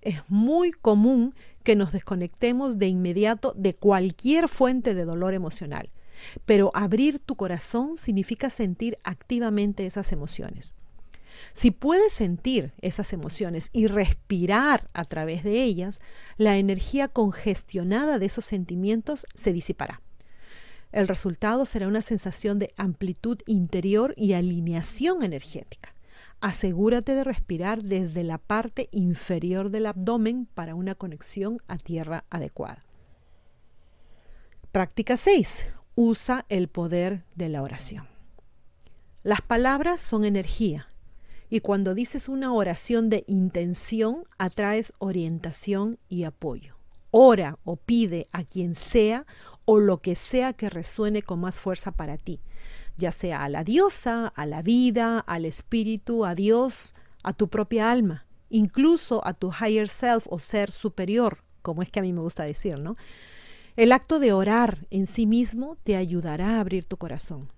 Es 0.00 0.22
muy 0.28 0.72
común 0.72 1.34
que 1.62 1.76
nos 1.76 1.92
desconectemos 1.92 2.78
de 2.78 2.86
inmediato 2.88 3.52
de 3.54 3.74
cualquier 3.74 4.48
fuente 4.48 4.94
de 4.94 5.04
dolor 5.04 5.34
emocional, 5.34 5.90
pero 6.46 6.70
abrir 6.72 7.18
tu 7.18 7.34
corazón 7.34 7.98
significa 7.98 8.48
sentir 8.48 8.96
activamente 9.04 9.84
esas 9.84 10.10
emociones. 10.12 10.72
Si 11.52 11.70
puedes 11.70 12.12
sentir 12.12 12.72
esas 12.80 13.12
emociones 13.12 13.70
y 13.72 13.86
respirar 13.86 14.90
a 14.92 15.04
través 15.04 15.42
de 15.42 15.62
ellas, 15.62 16.00
la 16.36 16.56
energía 16.56 17.08
congestionada 17.08 18.18
de 18.18 18.26
esos 18.26 18.44
sentimientos 18.44 19.26
se 19.34 19.52
disipará. 19.52 20.00
El 20.92 21.08
resultado 21.08 21.66
será 21.66 21.88
una 21.88 22.02
sensación 22.02 22.58
de 22.58 22.72
amplitud 22.76 23.40
interior 23.46 24.14
y 24.16 24.32
alineación 24.34 25.22
energética. 25.22 25.94
Asegúrate 26.40 27.14
de 27.14 27.24
respirar 27.24 27.82
desde 27.82 28.22
la 28.22 28.38
parte 28.38 28.88
inferior 28.92 29.70
del 29.70 29.86
abdomen 29.86 30.46
para 30.54 30.74
una 30.74 30.94
conexión 30.94 31.60
a 31.66 31.78
tierra 31.78 32.24
adecuada. 32.30 32.84
Práctica 34.72 35.16
6. 35.16 35.66
Usa 35.94 36.44
el 36.50 36.68
poder 36.68 37.24
de 37.34 37.48
la 37.48 37.62
oración. 37.62 38.06
Las 39.22 39.40
palabras 39.40 40.00
son 40.00 40.24
energía 40.24 40.88
y 41.48 41.60
cuando 41.60 41.94
dices 41.94 42.28
una 42.28 42.52
oración 42.52 43.08
de 43.08 43.24
intención, 43.26 44.24
atraes 44.38 44.92
orientación 44.98 45.98
y 46.08 46.24
apoyo. 46.24 46.76
ora 47.10 47.58
o 47.64 47.76
pide 47.76 48.26
a 48.32 48.44
quien 48.44 48.74
sea 48.74 49.24
o 49.64 49.78
lo 49.78 49.98
que 50.02 50.14
sea 50.14 50.52
que 50.52 50.68
resuene 50.68 51.22
con 51.22 51.40
más 51.40 51.56
fuerza 51.56 51.92
para 51.92 52.18
ti, 52.18 52.40
ya 52.96 53.10
sea 53.10 53.42
a 53.42 53.48
la 53.48 53.64
diosa, 53.64 54.28
a 54.28 54.46
la 54.46 54.62
vida, 54.62 55.20
al 55.20 55.44
espíritu, 55.44 56.24
a 56.24 56.34
Dios, 56.34 56.94
a 57.22 57.32
tu 57.32 57.48
propia 57.48 57.90
alma, 57.90 58.26
incluso 58.50 59.26
a 59.26 59.32
tu 59.34 59.50
higher 59.50 59.88
self 59.88 60.26
o 60.28 60.38
ser 60.38 60.70
superior, 60.70 61.42
como 61.62 61.82
es 61.82 61.90
que 61.90 62.00
a 62.00 62.02
mí 62.02 62.12
me 62.12 62.20
gusta 62.20 62.44
decir, 62.44 62.78
¿no? 62.78 62.96
El 63.76 63.92
acto 63.92 64.18
de 64.18 64.32
orar 64.32 64.86
en 64.90 65.06
sí 65.06 65.26
mismo 65.26 65.76
te 65.84 65.96
ayudará 65.96 66.56
a 66.56 66.60
abrir 66.60 66.86
tu 66.86 66.96
corazón. 66.96 67.50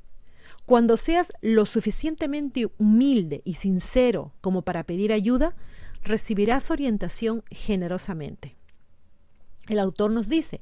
Cuando 0.68 0.98
seas 0.98 1.32
lo 1.40 1.64
suficientemente 1.64 2.68
humilde 2.76 3.40
y 3.46 3.54
sincero 3.54 4.34
como 4.42 4.60
para 4.60 4.84
pedir 4.84 5.14
ayuda, 5.14 5.56
recibirás 6.02 6.70
orientación 6.70 7.42
generosamente. 7.50 8.54
El 9.66 9.78
autor 9.78 10.10
nos 10.10 10.28
dice, 10.28 10.60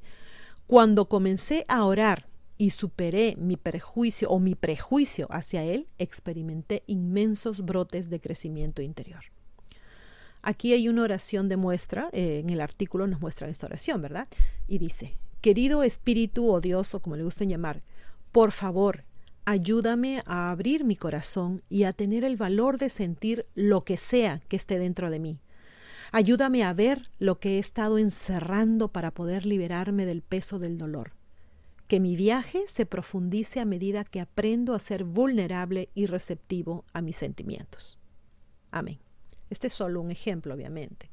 cuando 0.68 1.08
comencé 1.08 1.64
a 1.66 1.84
orar 1.84 2.28
y 2.56 2.70
superé 2.70 3.34
mi 3.36 3.56
prejuicio 3.56 4.30
o 4.30 4.38
mi 4.38 4.54
prejuicio 4.54 5.26
hacia 5.28 5.64
él, 5.64 5.88
experimenté 5.98 6.84
inmensos 6.86 7.64
brotes 7.64 8.08
de 8.08 8.20
crecimiento 8.20 8.82
interior. 8.82 9.25
Aquí 10.40 10.72
hay 10.72 10.88
una 10.88 11.02
oración 11.02 11.48
de 11.48 11.56
muestra, 11.56 12.10
eh, 12.12 12.42
en 12.44 12.50
el 12.50 12.60
artículo 12.60 13.08
nos 13.08 13.20
muestra 13.20 13.48
esta 13.48 13.66
oración, 13.66 14.02
¿verdad? 14.02 14.28
Y 14.68 14.78
dice, 14.78 15.16
querido 15.40 15.82
espíritu 15.82 16.48
o 16.48 16.60
Dios 16.60 16.94
o 16.94 17.00
como 17.00 17.16
le 17.16 17.25
gusten 17.25 17.48
llamar, 17.48 17.82
por 18.30 18.52
favor, 18.52 19.02
ayúdame 19.47 20.23
a 20.26 20.50
abrir 20.50 20.85
mi 20.85 20.97
corazón 20.97 21.62
y 21.71 21.85
a 21.85 21.93
tener 21.93 22.25
el 22.25 22.37
valor 22.37 22.76
de 22.76 22.91
sentir 22.91 23.47
lo 23.55 23.85
que 23.85 23.97
sea 23.97 24.43
que 24.49 24.57
esté 24.57 24.79
dentro 24.79 25.09
de 25.09 25.21
mí. 25.21 25.41
Ayúdame 26.12 26.65
a 26.65 26.73
ver 26.73 27.09
lo 27.19 27.38
que 27.38 27.57
he 27.57 27.59
estado 27.59 27.99
encerrando 27.99 28.88
para 28.88 29.12
poder 29.12 29.47
liberarme 29.47 30.05
del 30.05 30.23
peso 30.23 30.59
del 30.59 30.76
dolor. 30.76 31.12
Que 31.87 32.00
mi 32.00 32.17
viaje 32.17 32.65
se 32.67 32.87
profundice 32.87 33.61
a 33.61 33.65
medida 33.65 34.05
que 34.05 34.21
aprendo 34.21 34.75
a 34.75 34.81
ser 34.81 35.05
vulnerable 35.05 35.91
y 35.95 36.07
receptivo 36.07 36.85
a 36.93 37.00
mis 37.00 37.17
sentimientos. 37.17 37.99
Amén. 38.73 38.99
Este 39.49 39.69
es 39.69 39.75
solo 39.75 40.00
un 40.00 40.11
ejemplo, 40.11 40.55
obviamente. 40.55 41.09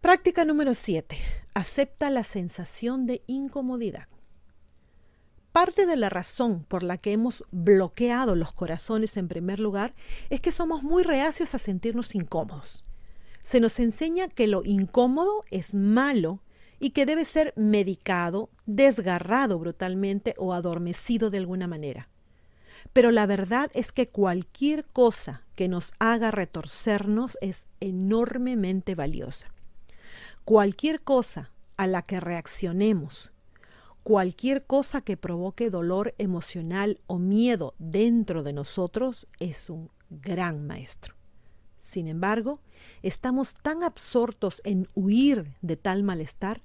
Práctica 0.00 0.44
número 0.44 0.74
7. 0.74 1.16
Acepta 1.54 2.10
la 2.10 2.22
sensación 2.22 3.06
de 3.06 3.22
incomodidad. 3.26 4.06
Parte 5.52 5.84
de 5.84 5.96
la 5.96 6.08
razón 6.08 6.64
por 6.64 6.82
la 6.82 6.96
que 6.96 7.12
hemos 7.12 7.44
bloqueado 7.50 8.34
los 8.34 8.52
corazones 8.52 9.18
en 9.18 9.28
primer 9.28 9.60
lugar 9.60 9.94
es 10.30 10.40
que 10.40 10.50
somos 10.50 10.82
muy 10.82 11.02
reacios 11.02 11.54
a 11.54 11.58
sentirnos 11.58 12.14
incómodos. 12.14 12.84
Se 13.42 13.60
nos 13.60 13.78
enseña 13.78 14.28
que 14.28 14.46
lo 14.46 14.64
incómodo 14.64 15.44
es 15.50 15.74
malo 15.74 16.40
y 16.80 16.90
que 16.90 17.04
debe 17.04 17.26
ser 17.26 17.52
medicado, 17.54 18.48
desgarrado 18.64 19.58
brutalmente 19.58 20.34
o 20.38 20.54
adormecido 20.54 21.28
de 21.28 21.38
alguna 21.38 21.66
manera. 21.66 22.08
Pero 22.94 23.10
la 23.10 23.26
verdad 23.26 23.70
es 23.74 23.92
que 23.92 24.06
cualquier 24.06 24.86
cosa 24.86 25.42
que 25.54 25.68
nos 25.68 25.92
haga 25.98 26.30
retorcernos 26.30 27.36
es 27.42 27.66
enormemente 27.80 28.94
valiosa. 28.94 29.48
Cualquier 30.44 31.02
cosa 31.02 31.50
a 31.76 31.86
la 31.86 32.02
que 32.02 32.20
reaccionemos 32.20 33.31
Cualquier 34.02 34.64
cosa 34.64 35.00
que 35.00 35.16
provoque 35.16 35.70
dolor 35.70 36.14
emocional 36.18 36.98
o 37.06 37.18
miedo 37.18 37.74
dentro 37.78 38.42
de 38.42 38.52
nosotros 38.52 39.28
es 39.38 39.70
un 39.70 39.90
gran 40.10 40.66
maestro. 40.66 41.14
Sin 41.78 42.08
embargo, 42.08 42.60
estamos 43.02 43.54
tan 43.54 43.82
absortos 43.82 44.60
en 44.64 44.88
huir 44.94 45.54
de 45.62 45.76
tal 45.76 46.02
malestar 46.02 46.62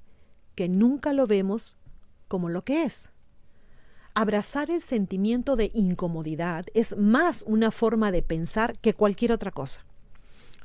que 0.55 0.67
nunca 0.67 1.13
lo 1.13 1.27
vemos 1.27 1.75
como 2.27 2.49
lo 2.49 2.63
que 2.63 2.83
es. 2.83 3.11
Abrazar 4.15 4.71
el 4.71 4.81
sentimiento 4.81 5.55
de 5.55 5.69
incomodidad 5.75 6.65
es 6.73 6.97
más 6.97 7.43
una 7.43 7.69
forma 7.69 8.11
de 8.11 8.23
pensar 8.23 8.79
que 8.79 8.95
cualquier 8.95 9.31
otra 9.31 9.51
cosa. 9.51 9.85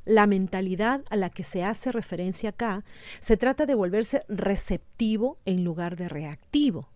La 0.05 0.27
mentalidad 0.27 1.05
a 1.11 1.17
la 1.17 1.31
que 1.31 1.45
se 1.45 1.63
hace 1.63 1.93
referencia 1.93 2.51
acá 2.51 2.85
se 3.21 3.37
trata 3.37 3.67
de 3.67 3.75
volverse 3.75 4.25
receptivo 4.29 5.39
en 5.45 5.63
lugar 5.63 5.97
de 5.97 6.09
reactivo. 6.09 6.89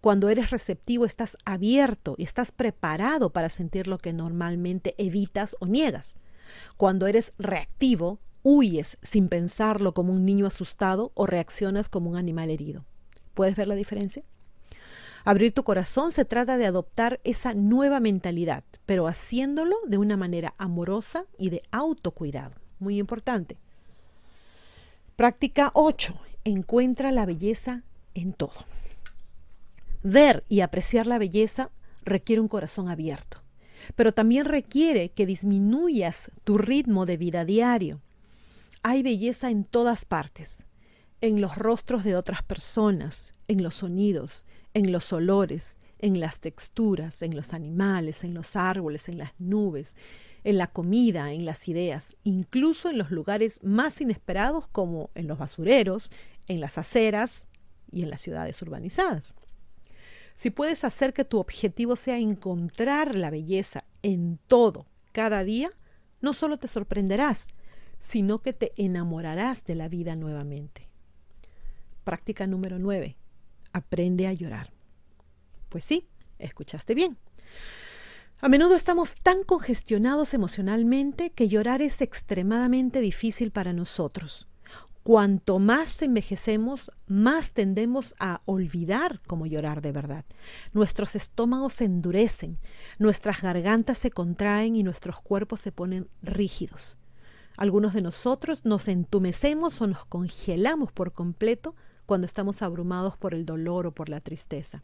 Cuando 0.00 0.28
eres 0.28 0.50
receptivo 0.50 1.04
estás 1.04 1.36
abierto 1.44 2.14
y 2.16 2.22
estás 2.22 2.52
preparado 2.52 3.30
para 3.30 3.48
sentir 3.48 3.88
lo 3.88 3.98
que 3.98 4.12
normalmente 4.12 4.94
evitas 4.98 5.56
o 5.58 5.66
niegas. 5.66 6.14
Cuando 6.76 7.08
eres 7.08 7.32
reactivo, 7.38 8.20
huyes 8.44 8.98
sin 9.02 9.28
pensarlo 9.28 9.94
como 9.94 10.12
un 10.12 10.24
niño 10.24 10.46
asustado 10.46 11.10
o 11.14 11.26
reaccionas 11.26 11.88
como 11.88 12.10
un 12.10 12.16
animal 12.16 12.50
herido. 12.50 12.84
¿Puedes 13.34 13.56
ver 13.56 13.66
la 13.66 13.74
diferencia? 13.74 14.22
Abrir 15.26 15.50
tu 15.50 15.64
corazón 15.64 16.12
se 16.12 16.24
trata 16.24 16.56
de 16.56 16.66
adoptar 16.66 17.18
esa 17.24 17.52
nueva 17.52 17.98
mentalidad, 17.98 18.62
pero 18.86 19.08
haciéndolo 19.08 19.74
de 19.84 19.98
una 19.98 20.16
manera 20.16 20.54
amorosa 20.56 21.26
y 21.36 21.50
de 21.50 21.62
autocuidado. 21.72 22.54
Muy 22.78 23.00
importante. 23.00 23.56
Práctica 25.16 25.72
8. 25.74 26.16
Encuentra 26.44 27.10
la 27.10 27.26
belleza 27.26 27.82
en 28.14 28.34
todo. 28.34 28.54
Ver 30.04 30.44
y 30.48 30.60
apreciar 30.60 31.08
la 31.08 31.18
belleza 31.18 31.70
requiere 32.04 32.40
un 32.40 32.46
corazón 32.46 32.88
abierto, 32.88 33.40
pero 33.96 34.14
también 34.14 34.44
requiere 34.44 35.08
que 35.08 35.26
disminuyas 35.26 36.30
tu 36.44 36.56
ritmo 36.56 37.04
de 37.04 37.16
vida 37.16 37.44
diario. 37.44 38.00
Hay 38.84 39.02
belleza 39.02 39.50
en 39.50 39.64
todas 39.64 40.04
partes, 40.04 40.66
en 41.20 41.40
los 41.40 41.56
rostros 41.56 42.04
de 42.04 42.14
otras 42.14 42.44
personas, 42.44 43.32
en 43.48 43.64
los 43.64 43.74
sonidos, 43.74 44.46
en 44.76 44.92
los 44.92 45.10
olores, 45.14 45.78
en 45.98 46.20
las 46.20 46.40
texturas, 46.40 47.22
en 47.22 47.34
los 47.34 47.54
animales, 47.54 48.24
en 48.24 48.34
los 48.34 48.56
árboles, 48.56 49.08
en 49.08 49.16
las 49.16 49.32
nubes, 49.38 49.96
en 50.44 50.58
la 50.58 50.66
comida, 50.66 51.32
en 51.32 51.46
las 51.46 51.66
ideas, 51.66 52.18
incluso 52.24 52.90
en 52.90 52.98
los 52.98 53.10
lugares 53.10 53.58
más 53.62 54.02
inesperados 54.02 54.66
como 54.66 55.08
en 55.14 55.28
los 55.28 55.38
basureros, 55.38 56.10
en 56.46 56.60
las 56.60 56.76
aceras 56.76 57.46
y 57.90 58.02
en 58.02 58.10
las 58.10 58.20
ciudades 58.20 58.60
urbanizadas. 58.60 59.34
Si 60.34 60.50
puedes 60.50 60.84
hacer 60.84 61.14
que 61.14 61.24
tu 61.24 61.38
objetivo 61.38 61.96
sea 61.96 62.18
encontrar 62.18 63.14
la 63.14 63.30
belleza 63.30 63.84
en 64.02 64.38
todo, 64.46 64.84
cada 65.12 65.42
día, 65.42 65.70
no 66.20 66.34
solo 66.34 66.58
te 66.58 66.68
sorprenderás, 66.68 67.46
sino 67.98 68.42
que 68.42 68.52
te 68.52 68.74
enamorarás 68.76 69.64
de 69.64 69.74
la 69.74 69.88
vida 69.88 70.16
nuevamente. 70.16 70.90
Práctica 72.04 72.46
número 72.46 72.78
9 72.78 73.16
aprende 73.76 74.26
a 74.26 74.32
llorar. 74.32 74.72
Pues 75.68 75.84
sí, 75.84 76.08
escuchaste 76.38 76.94
bien. 76.94 77.18
A 78.40 78.48
menudo 78.48 78.74
estamos 78.74 79.14
tan 79.22 79.44
congestionados 79.44 80.34
emocionalmente 80.34 81.30
que 81.30 81.48
llorar 81.48 81.82
es 81.82 82.00
extremadamente 82.00 83.00
difícil 83.00 83.50
para 83.50 83.72
nosotros. 83.72 84.46
Cuanto 85.02 85.58
más 85.58 86.02
envejecemos, 86.02 86.90
más 87.06 87.52
tendemos 87.52 88.14
a 88.18 88.42
olvidar 88.44 89.20
cómo 89.28 89.46
llorar 89.46 89.80
de 89.80 89.92
verdad. 89.92 90.24
Nuestros 90.72 91.14
estómagos 91.14 91.74
se 91.74 91.84
endurecen, 91.84 92.58
nuestras 92.98 93.40
gargantas 93.40 93.98
se 93.98 94.10
contraen 94.10 94.74
y 94.74 94.82
nuestros 94.82 95.20
cuerpos 95.20 95.60
se 95.60 95.70
ponen 95.70 96.08
rígidos. 96.22 96.98
Algunos 97.56 97.94
de 97.94 98.02
nosotros 98.02 98.64
nos 98.64 98.88
entumecemos 98.88 99.80
o 99.80 99.86
nos 99.86 100.04
congelamos 100.04 100.92
por 100.92 101.12
completo 101.12 101.74
cuando 102.06 102.26
estamos 102.26 102.62
abrumados 102.62 103.16
por 103.16 103.34
el 103.34 103.44
dolor 103.44 103.86
o 103.86 103.92
por 103.92 104.08
la 104.08 104.20
tristeza. 104.20 104.82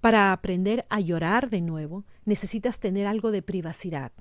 Para 0.00 0.32
aprender 0.32 0.86
a 0.88 1.00
llorar 1.00 1.50
de 1.50 1.60
nuevo, 1.60 2.04
necesitas 2.24 2.80
tener 2.80 3.06
algo 3.06 3.30
de 3.30 3.42
privacidad. 3.42 4.12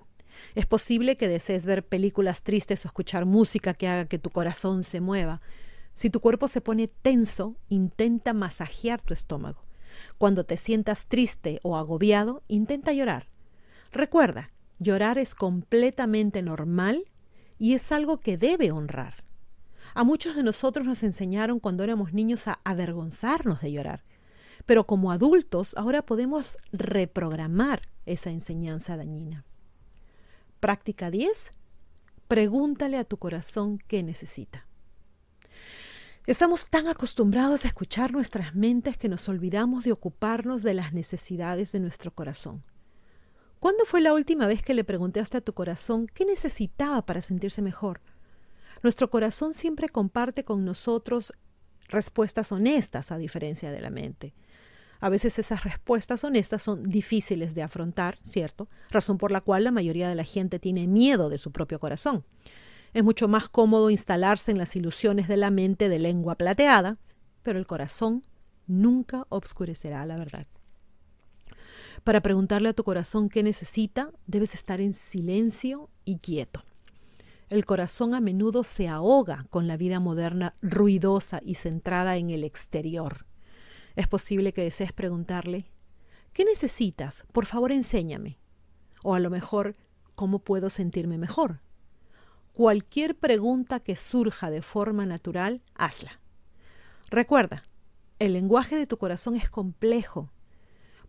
Es 0.55 0.65
posible 0.65 1.17
que 1.17 1.27
desees 1.27 1.65
ver 1.65 1.85
películas 1.85 2.43
tristes 2.43 2.83
o 2.83 2.87
escuchar 2.87 3.25
música 3.25 3.73
que 3.73 3.87
haga 3.87 4.05
que 4.05 4.19
tu 4.19 4.29
corazón 4.29 4.83
se 4.83 5.01
mueva. 5.01 5.41
Si 5.93 6.09
tu 6.09 6.19
cuerpo 6.19 6.47
se 6.47 6.61
pone 6.61 6.87
tenso, 6.87 7.55
intenta 7.67 8.33
masajear 8.33 9.01
tu 9.01 9.13
estómago. 9.13 9.63
Cuando 10.17 10.45
te 10.45 10.57
sientas 10.57 11.07
triste 11.07 11.59
o 11.63 11.77
agobiado, 11.77 12.43
intenta 12.47 12.93
llorar. 12.93 13.27
Recuerda, 13.91 14.51
llorar 14.79 15.17
es 15.17 15.35
completamente 15.35 16.41
normal 16.41 17.05
y 17.57 17.73
es 17.73 17.91
algo 17.91 18.19
que 18.19 18.37
debe 18.37 18.71
honrar. 18.71 19.23
A 19.93 20.03
muchos 20.03 20.35
de 20.35 20.43
nosotros 20.43 20.85
nos 20.85 21.03
enseñaron 21.03 21.59
cuando 21.59 21.83
éramos 21.83 22.13
niños 22.13 22.47
a 22.47 22.59
avergonzarnos 22.63 23.61
de 23.61 23.71
llorar, 23.71 24.03
pero 24.65 24.85
como 24.85 25.11
adultos 25.11 25.75
ahora 25.77 26.03
podemos 26.05 26.57
reprogramar 26.71 27.81
esa 28.05 28.29
enseñanza 28.29 28.97
dañina. 28.97 29.45
Práctica 30.59 31.09
10. 31.09 31.51
Pregúntale 32.27 32.97
a 32.97 33.03
tu 33.03 33.17
corazón 33.17 33.79
qué 33.87 34.03
necesita. 34.03 34.67
Estamos 36.27 36.67
tan 36.67 36.87
acostumbrados 36.87 37.65
a 37.65 37.69
escuchar 37.69 38.11
nuestras 38.11 38.53
mentes 38.53 38.99
que 38.99 39.09
nos 39.09 39.27
olvidamos 39.29 39.83
de 39.83 39.91
ocuparnos 39.91 40.61
de 40.61 40.75
las 40.75 40.93
necesidades 40.93 41.71
de 41.71 41.79
nuestro 41.79 42.11
corazón. 42.11 42.63
¿Cuándo 43.59 43.83
fue 43.85 43.99
la 43.99 44.13
última 44.13 44.45
vez 44.45 44.61
que 44.61 44.75
le 44.75 44.83
preguntaste 44.83 45.37
a 45.37 45.41
tu 45.41 45.53
corazón 45.53 46.07
qué 46.13 46.25
necesitaba 46.25 47.03
para 47.05 47.21
sentirse 47.21 47.63
mejor? 47.63 48.01
Nuestro 48.83 49.09
corazón 49.09 49.53
siempre 49.53 49.89
comparte 49.89 50.43
con 50.43 50.65
nosotros 50.65 51.33
respuestas 51.87 52.51
honestas 52.51 53.11
a 53.11 53.17
diferencia 53.17 53.71
de 53.71 53.81
la 53.81 53.89
mente. 53.89 54.33
A 55.01 55.09
veces 55.09 55.39
esas 55.39 55.63
respuestas 55.63 56.23
honestas 56.23 56.61
son 56.61 56.83
difíciles 56.83 57.55
de 57.55 57.63
afrontar, 57.63 58.19
¿cierto? 58.23 58.67
Razón 58.89 59.17
por 59.17 59.31
la 59.31 59.41
cual 59.41 59.63
la 59.63 59.71
mayoría 59.71 60.09
de 60.09 60.15
la 60.15 60.25
gente 60.25 60.59
tiene 60.59 60.87
miedo 60.87 61.29
de 61.29 61.37
su 61.37 61.51
propio 61.51 61.79
corazón. 61.79 62.25
Es 62.93 63.03
mucho 63.03 63.27
más 63.27 63.49
cómodo 63.49 63.89
instalarse 63.89 64.51
en 64.51 64.57
las 64.57 64.75
ilusiones 64.75 65.27
de 65.27 65.37
la 65.37 65.51
mente 65.51 65.89
de 65.89 65.99
lengua 65.99 66.35
plateada, 66.35 66.97
pero 67.43 67.59
el 67.59 67.67
corazón 67.67 68.23
nunca 68.67 69.25
obscurecerá 69.29 70.05
la 70.05 70.17
verdad. 70.17 70.47
Para 72.03 72.21
preguntarle 72.21 72.69
a 72.69 72.73
tu 72.73 72.83
corazón 72.83 73.29
qué 73.29 73.43
necesita, 73.43 74.11
debes 74.25 74.53
estar 74.53 74.81
en 74.81 74.93
silencio 74.93 75.89
y 76.05 76.17
quieto. 76.19 76.63
El 77.49 77.65
corazón 77.65 78.13
a 78.13 78.21
menudo 78.21 78.63
se 78.63 78.87
ahoga 78.87 79.47
con 79.49 79.67
la 79.67 79.75
vida 79.75 79.99
moderna 79.99 80.55
ruidosa 80.61 81.41
y 81.43 81.55
centrada 81.55 82.17
en 82.17 82.29
el 82.29 82.43
exterior. 82.43 83.25
Es 83.95 84.07
posible 84.07 84.53
que 84.53 84.61
desees 84.61 84.93
preguntarle, 84.93 85.65
¿qué 86.31 86.45
necesitas? 86.45 87.25
Por 87.31 87.47
favor, 87.47 87.71
enséñame. 87.71 88.37
O 89.01 89.15
a 89.15 89.19
lo 89.19 89.31
mejor, 89.31 89.75
¿cómo 90.13 90.39
puedo 90.39 90.69
sentirme 90.69 91.17
mejor? 91.17 91.61
Cualquier 92.53 93.15
pregunta 93.15 93.79
que 93.79 93.95
surja 93.95 94.51
de 94.51 94.61
forma 94.61 95.07
natural, 95.07 95.63
hazla. 95.73 96.19
Recuerda, 97.09 97.63
el 98.19 98.33
lenguaje 98.33 98.75
de 98.75 98.85
tu 98.85 98.97
corazón 98.97 99.35
es 99.35 99.49
complejo 99.49 100.29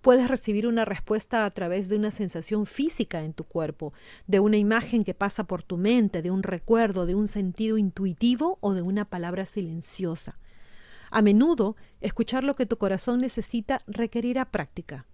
Puedes 0.02 0.28
recibir 0.28 0.66
una 0.66 0.84
respuesta 0.84 1.44
a 1.44 1.50
través 1.50 1.88
de 1.88 1.96
una 1.96 2.10
sensación 2.10 2.64
física 2.64 3.22
en 3.22 3.34
tu 3.34 3.44
cuerpo, 3.44 3.92
de 4.26 4.40
una 4.40 4.56
imagen 4.56 5.04
que 5.04 5.12
pasa 5.12 5.44
por 5.44 5.62
tu 5.62 5.76
mente, 5.76 6.22
de 6.22 6.30
un 6.30 6.42
recuerdo, 6.42 7.04
de 7.04 7.14
un 7.14 7.28
sentido 7.28 7.76
intuitivo 7.76 8.58
o 8.60 8.72
de 8.72 8.82
una 8.82 9.04
palabra 9.04 9.44
silenciosa. 9.44 10.38
A 11.10 11.22
menudo, 11.22 11.76
escuchar 12.00 12.44
lo 12.44 12.54
que 12.54 12.66
tu 12.66 12.78
corazón 12.78 13.18
necesita 13.18 13.82
requerirá 13.86 14.46
práctica, 14.46 15.06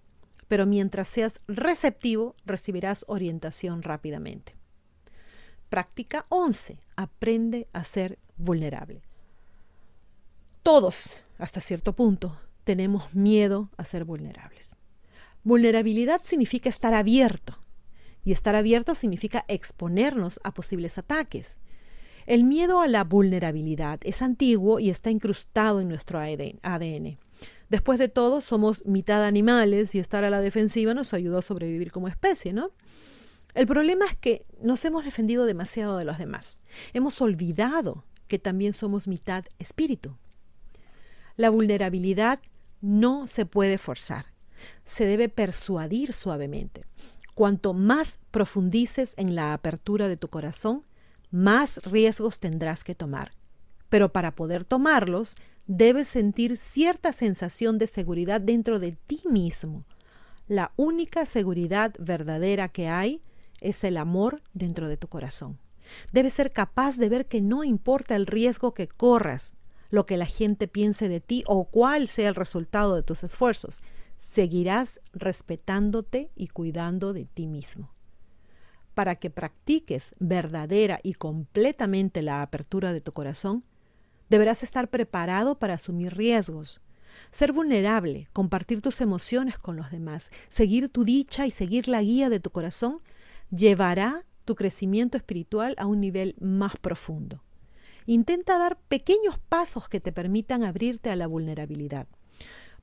pero 0.47 0.67
mientras 0.67 1.09
seas 1.09 1.41
receptivo, 1.49 2.37
recibirás 2.45 3.05
orientación 3.09 3.83
rápidamente. 3.83 4.55
Práctica 5.69 6.27
11. 6.29 6.79
Aprende 6.95 7.67
a 7.73 7.83
ser 7.83 8.19
vulnerable. 8.37 9.03
Todos, 10.63 11.23
hasta 11.39 11.61
cierto 11.61 11.93
punto, 11.93 12.37
tenemos 12.67 13.15
miedo 13.15 13.71
a 13.77 13.85
ser 13.85 14.05
vulnerables. 14.05 14.77
Vulnerabilidad 15.45 16.23
significa 16.25 16.69
estar 16.69 16.95
abierto 16.95 17.61
y 18.25 18.33
estar 18.33 18.57
abierto 18.57 18.97
significa 18.97 19.45
exponernos 19.47 20.41
a 20.43 20.53
posibles 20.53 20.99
ataques. 20.99 21.59
El 22.27 22.43
miedo 22.43 22.81
a 22.81 22.89
la 22.89 23.05
vulnerabilidad 23.05 24.01
es 24.03 24.21
antiguo 24.21 24.81
y 24.81 24.91
está 24.91 25.13
incrustado 25.13 25.81
en 25.81 25.89
nuestro 25.89 26.19
ADN. 26.19 27.19
Después 27.69 28.01
de 28.01 28.09
todo, 28.09 28.41
somos 28.41 28.85
mitad 28.85 29.25
animales 29.25 29.95
y 29.95 30.01
estar 30.01 30.25
a 30.25 30.31
la 30.31 30.41
defensiva 30.41 30.93
nos 30.93 31.15
ayudó 31.15 31.39
a 31.39 31.43
sobrevivir 31.43 31.93
como 31.93 32.09
especie, 32.09 32.53
¿no? 32.53 32.73
El 33.55 33.69
problema 33.69 34.07
es 34.07 34.17
que 34.17 34.45
nos 34.61 34.85
hemos 34.85 35.05
defendido 35.05 35.47
demasiado 35.47 35.97
de 35.99 36.05
los 36.05 36.19
demás. 36.19 36.59
Hemos 36.95 37.21
olvidado 37.21 38.05
que 38.27 38.41
también 38.41 38.73
somos 38.73 39.07
mitad 39.07 39.45
espíritu. 39.61 40.17
La 41.37 41.51
vulnerabilidad 41.51 42.41
no 42.81 43.27
se 43.27 43.47
puede 43.47 43.79
forzar, 43.79 44.27
se 44.85 45.07
debe 45.07 45.29
persuadir 45.29 46.13
suavemente. 46.13 46.85
Cuanto 47.35 47.75
más 47.75 48.19
profundices 48.31 49.15
en 49.17 49.35
la 49.35 49.53
apertura 49.53 50.09
de 50.09 50.17
tu 50.17 50.29
corazón, 50.29 50.85
más 51.31 51.79
riesgos 51.85 52.39
tendrás 52.39 52.83
que 52.85 52.95
tomar. 52.95 53.33
Pero 53.89 54.13
para 54.13 54.35
poder 54.35 54.65
tomarlos, 54.65 55.37
debes 55.67 56.09
sentir 56.09 56.57
cierta 56.57 57.13
sensación 57.13 57.79
de 57.79 57.87
seguridad 57.87 58.41
dentro 58.41 58.79
de 58.79 58.93
ti 58.93 59.23
mismo. 59.29 59.85
La 60.49 60.73
única 60.77 61.27
seguridad 61.27 61.95
verdadera 61.99 62.69
que 62.69 62.89
hay 62.89 63.21
es 63.61 63.85
el 63.85 63.97
amor 63.97 64.43
dentro 64.55 64.89
de 64.89 64.97
tu 64.97 65.09
corazón. 65.09 65.59
Debes 66.13 66.35
ser 66.35 66.53
capaz 66.53 66.97
de 66.97 67.09
ver 67.09 67.27
que 67.27 67.41
no 67.41 67.65
importa 67.65 68.17
el 68.17 68.27
riesgo 68.27 68.75
que 68.75 68.89
corras, 68.89 69.55
lo 69.91 70.07
que 70.07 70.17
la 70.17 70.27
gente 70.27 70.69
piense 70.69 71.09
de 71.09 71.21
ti 71.21 71.45
o 71.47 71.65
cuál 71.65 72.09
sea 72.09 72.29
el 72.29 72.35
resultado 72.35 72.95
de 72.95 73.03
tus 73.03 73.25
esfuerzos. 73.25 73.83
Seguirás 74.19 75.01
respetándote 75.13 76.31
y 76.35 76.49
cuidando 76.49 77.13
de 77.13 77.27
ti 77.27 77.47
mismo. 77.47 77.95
Para 78.95 79.17
que 79.17 79.31
practiques 79.31 80.15
verdadera 80.19 81.01
y 81.03 81.15
completamente 81.15 82.23
la 82.23 82.43
apertura 82.43 82.93
de 82.93 83.01
tu 83.01 83.13
corazón, 83.13 83.65
deberás 84.31 84.63
estar 84.63 84.89
preparado 84.89 85.59
para 85.59 85.75
asumir 85.75 86.17
riesgos, 86.17 86.81
ser 87.31 87.53
vulnerable, 87.53 88.27
compartir 88.33 88.81
tus 88.81 89.01
emociones 89.01 89.59
con 89.59 89.77
los 89.77 89.91
demás, 89.91 90.31
seguir 90.49 90.89
tu 90.89 91.05
dicha 91.05 91.47
y 91.47 91.51
seguir 91.51 91.89
la 91.89 92.03
guía 92.03 92.31
de 92.31 92.41
tu 92.41 92.51
corazón, 92.51 93.01
llevará 93.51 94.25
tu 94.45 94.55
crecimiento 94.55 95.17
espiritual 95.17 95.75
a 95.79 95.87
un 95.87 96.01
nivel 96.01 96.37
más 96.41 96.77
profundo. 96.77 97.43
Intenta 98.07 98.57
dar 98.57 98.79
pequeños 98.89 99.39
pasos 99.49 99.89
que 99.89 100.01
te 100.01 100.13
permitan 100.13 100.63
abrirte 100.63 101.11
a 101.11 101.17
la 101.17 101.27
vulnerabilidad. 101.27 102.07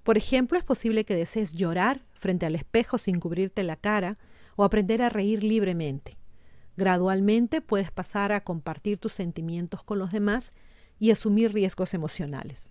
Por 0.04 0.18
ejemplo, 0.18 0.58
es 0.58 0.66
posible 0.66 1.06
que 1.06 1.16
desees 1.16 1.54
llorar 1.54 2.02
frente 2.14 2.46
al 2.46 2.56
espejo 2.56 2.98
sin 2.98 3.20
cubrirte 3.22 3.64
la 3.64 3.78
cara 3.78 4.18
o 4.58 4.66
aprender 4.66 5.02
a 5.02 5.10
reír 5.10 5.44
libremente. 5.44 6.18
Gradualmente 6.76 7.62
puedes 7.62 7.90
pasar 7.90 8.34
a 8.34 8.44
compartir 8.44 8.98
tus 8.98 9.14
sentimientos 9.14 9.84
con 9.84 10.00
los 10.00 10.12
demás 10.12 10.52
y 11.00 11.12
asumir 11.12 11.54
riesgos 11.54 11.94
emocionales. 11.94 12.68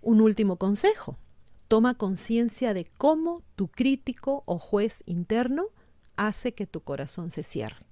Un 0.00 0.20
último 0.20 0.56
consejo. 0.56 1.18
Toma 1.66 1.94
conciencia 1.94 2.72
de 2.72 2.86
cómo 2.96 3.42
tu 3.56 3.68
crítico 3.68 4.42
o 4.46 4.58
juez 4.58 5.02
interno 5.06 5.66
hace 6.16 6.54
que 6.54 6.66
tu 6.66 6.82
corazón 6.82 7.30
se 7.30 7.42
cierre. 7.42 7.87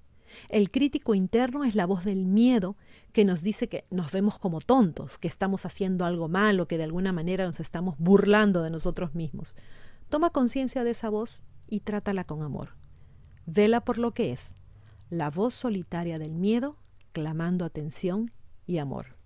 El 0.49 0.71
crítico 0.71 1.15
interno 1.15 1.65
es 1.65 1.75
la 1.75 1.87
voz 1.87 2.05
del 2.05 2.27
miedo 2.27 2.77
que 3.13 3.25
nos 3.25 3.43
dice 3.43 3.69
que 3.69 3.85
nos 3.91 4.13
vemos 4.13 4.39
como 4.39 4.61
tontos, 4.61 5.19
que 5.19 5.29
estamos 5.29 5.65
haciendo 5.65 6.05
algo 6.05 6.29
malo, 6.29 6.69
que 6.69 6.79
de 6.79 6.85
alguna 6.85 7.13
manera 7.13 7.47
nos 7.47 7.61
estamos 7.61 7.97
burlando 7.99 8.63
de 8.63 8.71
nosotros 8.71 9.15
mismos. 9.15 9.57
Toma 10.09 10.31
conciencia 10.31 10.85
de 10.85 10.91
esa 10.91 11.09
voz 11.09 11.43
y 11.69 11.81
trátala 11.81 12.25
con 12.25 12.43
amor. 12.43 12.77
Vela 13.47 13.85
por 13.85 13.99
lo 13.99 14.13
que 14.13 14.33
es, 14.33 14.55
la 15.11 15.31
voz 15.31 15.55
solitaria 15.55 16.19
del 16.19 16.35
miedo 16.35 16.77
clamando 17.13 17.65
atención 17.65 18.33
y 18.67 18.79
amor. 18.79 19.17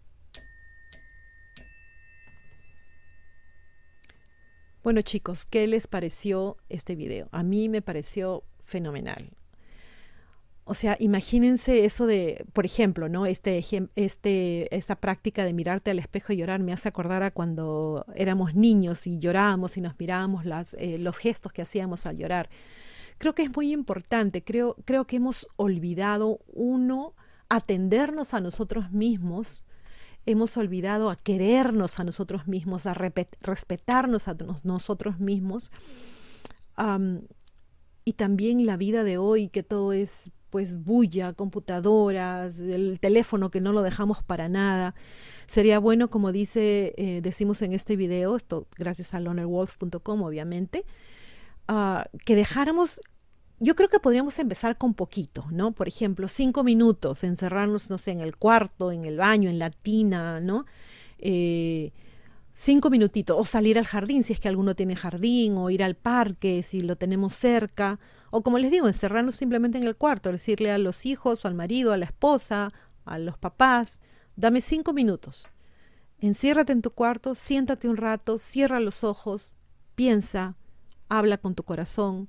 Bueno 4.82 5.02
chicos, 5.02 5.44
¿qué 5.44 5.66
les 5.66 5.86
pareció 5.86 6.56
este 6.68 6.94
video? 6.94 7.28
A 7.32 7.42
mí 7.42 7.68
me 7.68 7.82
pareció 7.82 8.44
fenomenal. 8.62 9.36
O 10.70 10.74
sea, 10.74 10.96
imagínense 11.00 11.84
eso 11.84 12.06
de, 12.06 12.46
por 12.52 12.64
ejemplo, 12.64 13.08
¿no? 13.08 13.26
Este, 13.26 13.60
este, 13.96 14.76
esta 14.76 14.94
práctica 14.94 15.44
de 15.44 15.52
mirarte 15.52 15.90
al 15.90 15.98
espejo 15.98 16.32
y 16.32 16.36
llorar 16.36 16.60
me 16.60 16.72
hace 16.72 16.88
acordar 16.88 17.24
a 17.24 17.32
cuando 17.32 18.06
éramos 18.14 18.54
niños 18.54 19.04
y 19.08 19.18
llorábamos 19.18 19.76
y 19.76 19.80
nos 19.80 19.98
mirábamos 19.98 20.44
las, 20.44 20.74
eh, 20.74 20.96
los 20.98 21.18
gestos 21.18 21.52
que 21.52 21.62
hacíamos 21.62 22.06
al 22.06 22.18
llorar. 22.18 22.50
Creo 23.18 23.34
que 23.34 23.42
es 23.42 23.50
muy 23.52 23.72
importante, 23.72 24.44
creo, 24.44 24.76
creo 24.84 25.08
que 25.08 25.16
hemos 25.16 25.48
olvidado, 25.56 26.38
uno, 26.46 27.16
atendernos 27.48 28.32
a 28.32 28.40
nosotros 28.40 28.92
mismos, 28.92 29.64
hemos 30.24 30.56
olvidado 30.56 31.10
a 31.10 31.16
querernos 31.16 31.98
a 31.98 32.04
nosotros 32.04 32.46
mismos, 32.46 32.86
a 32.86 32.94
respetarnos 32.94 34.28
a 34.28 34.36
nosotros 34.62 35.18
mismos. 35.18 35.72
y 38.04 38.12
también 38.12 38.64
la 38.66 38.76
vida 38.76 39.02
de 39.02 39.18
hoy, 39.18 39.48
que 39.48 39.64
todo 39.64 39.92
es 39.92 40.30
pues 40.50 40.82
bulla, 40.82 41.32
computadoras, 41.32 42.58
el 42.58 42.98
teléfono 43.00 43.50
que 43.50 43.60
no 43.60 43.72
lo 43.72 43.82
dejamos 43.82 44.22
para 44.22 44.48
nada. 44.48 44.94
Sería 45.46 45.78
bueno, 45.78 46.10
como 46.10 46.32
dice, 46.32 46.94
eh, 46.96 47.20
decimos 47.22 47.62
en 47.62 47.72
este 47.72 47.96
video, 47.96 48.36
esto 48.36 48.66
gracias 48.76 49.14
a 49.14 49.20
lonerwolf.com 49.20 50.22
obviamente, 50.22 50.84
uh, 51.68 52.02
que 52.24 52.34
dejáramos, 52.36 53.00
yo 53.58 53.74
creo 53.76 53.88
que 53.88 54.00
podríamos 54.00 54.38
empezar 54.38 54.76
con 54.76 54.94
poquito, 54.94 55.46
¿no? 55.50 55.72
Por 55.72 55.88
ejemplo, 55.88 56.28
cinco 56.28 56.64
minutos, 56.64 57.24
encerrarnos, 57.24 57.90
no 57.90 57.98
sé, 57.98 58.10
en 58.10 58.20
el 58.20 58.36
cuarto, 58.36 58.92
en 58.92 59.04
el 59.04 59.16
baño, 59.16 59.48
en 59.48 59.58
la 59.58 59.70
tina, 59.70 60.40
¿no? 60.40 60.66
Eh, 61.18 61.92
cinco 62.52 62.90
minutitos, 62.90 63.36
o 63.38 63.44
salir 63.44 63.78
al 63.78 63.86
jardín 63.86 64.22
si 64.22 64.32
es 64.32 64.40
que 64.40 64.48
alguno 64.48 64.74
tiene 64.74 64.96
jardín, 64.96 65.56
o 65.56 65.70
ir 65.70 65.82
al 65.82 65.96
parque 65.96 66.62
si 66.62 66.80
lo 66.80 66.96
tenemos 66.96 67.34
cerca, 67.34 67.98
o 68.30 68.42
como 68.42 68.58
les 68.58 68.70
digo, 68.70 68.86
encerrarnos 68.86 69.36
simplemente 69.36 69.78
en 69.78 69.84
el 69.84 69.96
cuarto, 69.96 70.30
decirle 70.30 70.70
a 70.70 70.78
los 70.78 71.06
hijos, 71.06 71.44
o 71.44 71.48
al 71.48 71.54
marido, 71.54 71.92
a 71.92 71.96
la 71.96 72.04
esposa, 72.04 72.70
a 73.04 73.18
los 73.18 73.38
papás, 73.38 74.00
dame 74.36 74.60
cinco 74.60 74.92
minutos. 74.92 75.48
Enciérrate 76.20 76.72
en 76.72 76.82
tu 76.82 76.90
cuarto, 76.90 77.34
siéntate 77.34 77.88
un 77.88 77.96
rato, 77.96 78.38
cierra 78.38 78.78
los 78.78 79.04
ojos, 79.04 79.54
piensa, 79.94 80.56
habla 81.08 81.38
con 81.38 81.54
tu 81.54 81.64
corazón, 81.64 82.28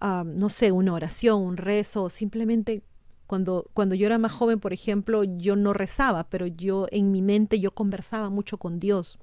no 0.00 0.50
sé, 0.50 0.72
una 0.72 0.92
oración, 0.92 1.42
un 1.42 1.56
rezo, 1.56 2.10
simplemente 2.10 2.82
Cuando, 3.26 3.70
cuando 3.72 3.94
yo 3.94 4.06
era 4.06 4.18
más 4.18 4.32
joven, 4.32 4.60
por 4.60 4.72
ejemplo, 4.72 5.24
yo 5.24 5.56
no 5.56 5.72
rezaba, 5.72 6.28
pero 6.28 6.46
yo 6.46 6.86
en 6.90 7.10
mi 7.10 7.22
mente 7.22 7.58
yo 7.60 7.70
conversaba 7.70 8.28
mucho 8.30 8.58
con 8.58 8.78
Dios. 8.78 9.18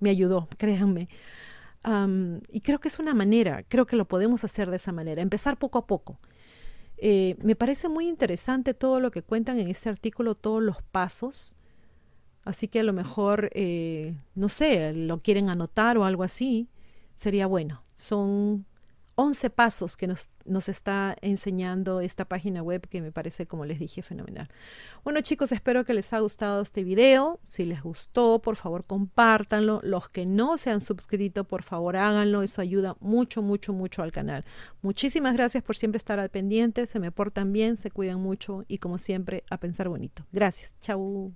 Me 0.00 0.10
ayudó, 0.10 0.48
créanme. 0.58 1.08
y 2.50 2.60
creo 2.60 2.80
que 2.80 2.88
es 2.88 2.98
una 2.98 3.14
manera, 3.14 3.64
creo 3.68 3.86
que 3.86 3.96
lo 3.96 4.06
podemos 4.06 4.44
hacer 4.44 4.70
de 4.70 4.76
esa 4.76 4.92
manera, 4.92 5.22
empezar 5.22 5.58
poco 5.58 5.78
a 5.78 5.86
poco. 5.86 6.18
Eh, 6.98 7.36
me 7.42 7.56
parece 7.56 7.88
muy 7.88 8.08
interesante 8.08 8.74
todo 8.74 9.00
lo 9.00 9.10
que 9.10 9.22
cuentan 9.22 9.58
en 9.58 9.68
este 9.68 9.88
artículo, 9.88 10.34
todos 10.34 10.62
los 10.62 10.82
pasos. 10.82 11.54
Así 12.44 12.68
que 12.68 12.80
a 12.80 12.84
lo 12.84 12.92
mejor, 12.92 13.50
eh, 13.54 14.14
no 14.34 14.48
sé, 14.48 14.94
lo 14.94 15.20
quieren 15.20 15.50
anotar 15.50 15.98
o 15.98 16.04
algo 16.04 16.22
así, 16.22 16.68
sería 17.14 17.46
bueno. 17.46 17.82
Son 17.94 18.66
11 19.16 19.50
pasos 19.50 19.96
que 19.96 20.06
nos, 20.06 20.28
nos, 20.44 20.68
está 20.68 21.16
enseñando 21.22 22.00
esta 22.00 22.26
página 22.26 22.62
web 22.62 22.86
que 22.88 23.00
me 23.00 23.12
parece, 23.12 23.46
como 23.46 23.64
les 23.64 23.78
dije, 23.78 24.02
fenomenal. 24.02 24.48
Bueno 25.04 25.22
chicos, 25.22 25.52
espero 25.52 25.84
que 25.84 25.94
les 25.94 26.12
haya 26.12 26.20
gustado 26.20 26.62
este 26.62 26.84
video. 26.84 27.40
Si 27.42 27.64
les 27.64 27.82
gustó, 27.82 28.40
por 28.40 28.56
favor 28.56 28.84
compártanlo. 28.84 29.80
Los 29.82 30.10
que 30.10 30.26
no 30.26 30.58
se 30.58 30.70
han 30.70 30.82
suscrito, 30.82 31.44
por 31.44 31.62
favor 31.62 31.96
háganlo. 31.96 32.42
Eso 32.42 32.60
ayuda 32.60 32.96
mucho, 33.00 33.40
mucho, 33.42 33.72
mucho 33.72 34.02
al 34.02 34.12
canal. 34.12 34.44
Muchísimas 34.82 35.32
gracias 35.32 35.64
por 35.64 35.76
siempre 35.76 35.96
estar 35.96 36.18
al 36.18 36.28
pendiente. 36.28 36.86
Se 36.86 37.00
me 37.00 37.10
portan 37.10 37.52
bien, 37.52 37.76
se 37.76 37.90
cuidan 37.90 38.20
mucho 38.20 38.64
y 38.68 38.78
como 38.78 38.98
siempre, 38.98 39.44
a 39.50 39.58
pensar 39.58 39.88
bonito. 39.88 40.26
Gracias. 40.30 40.76
Chau. 40.80 41.32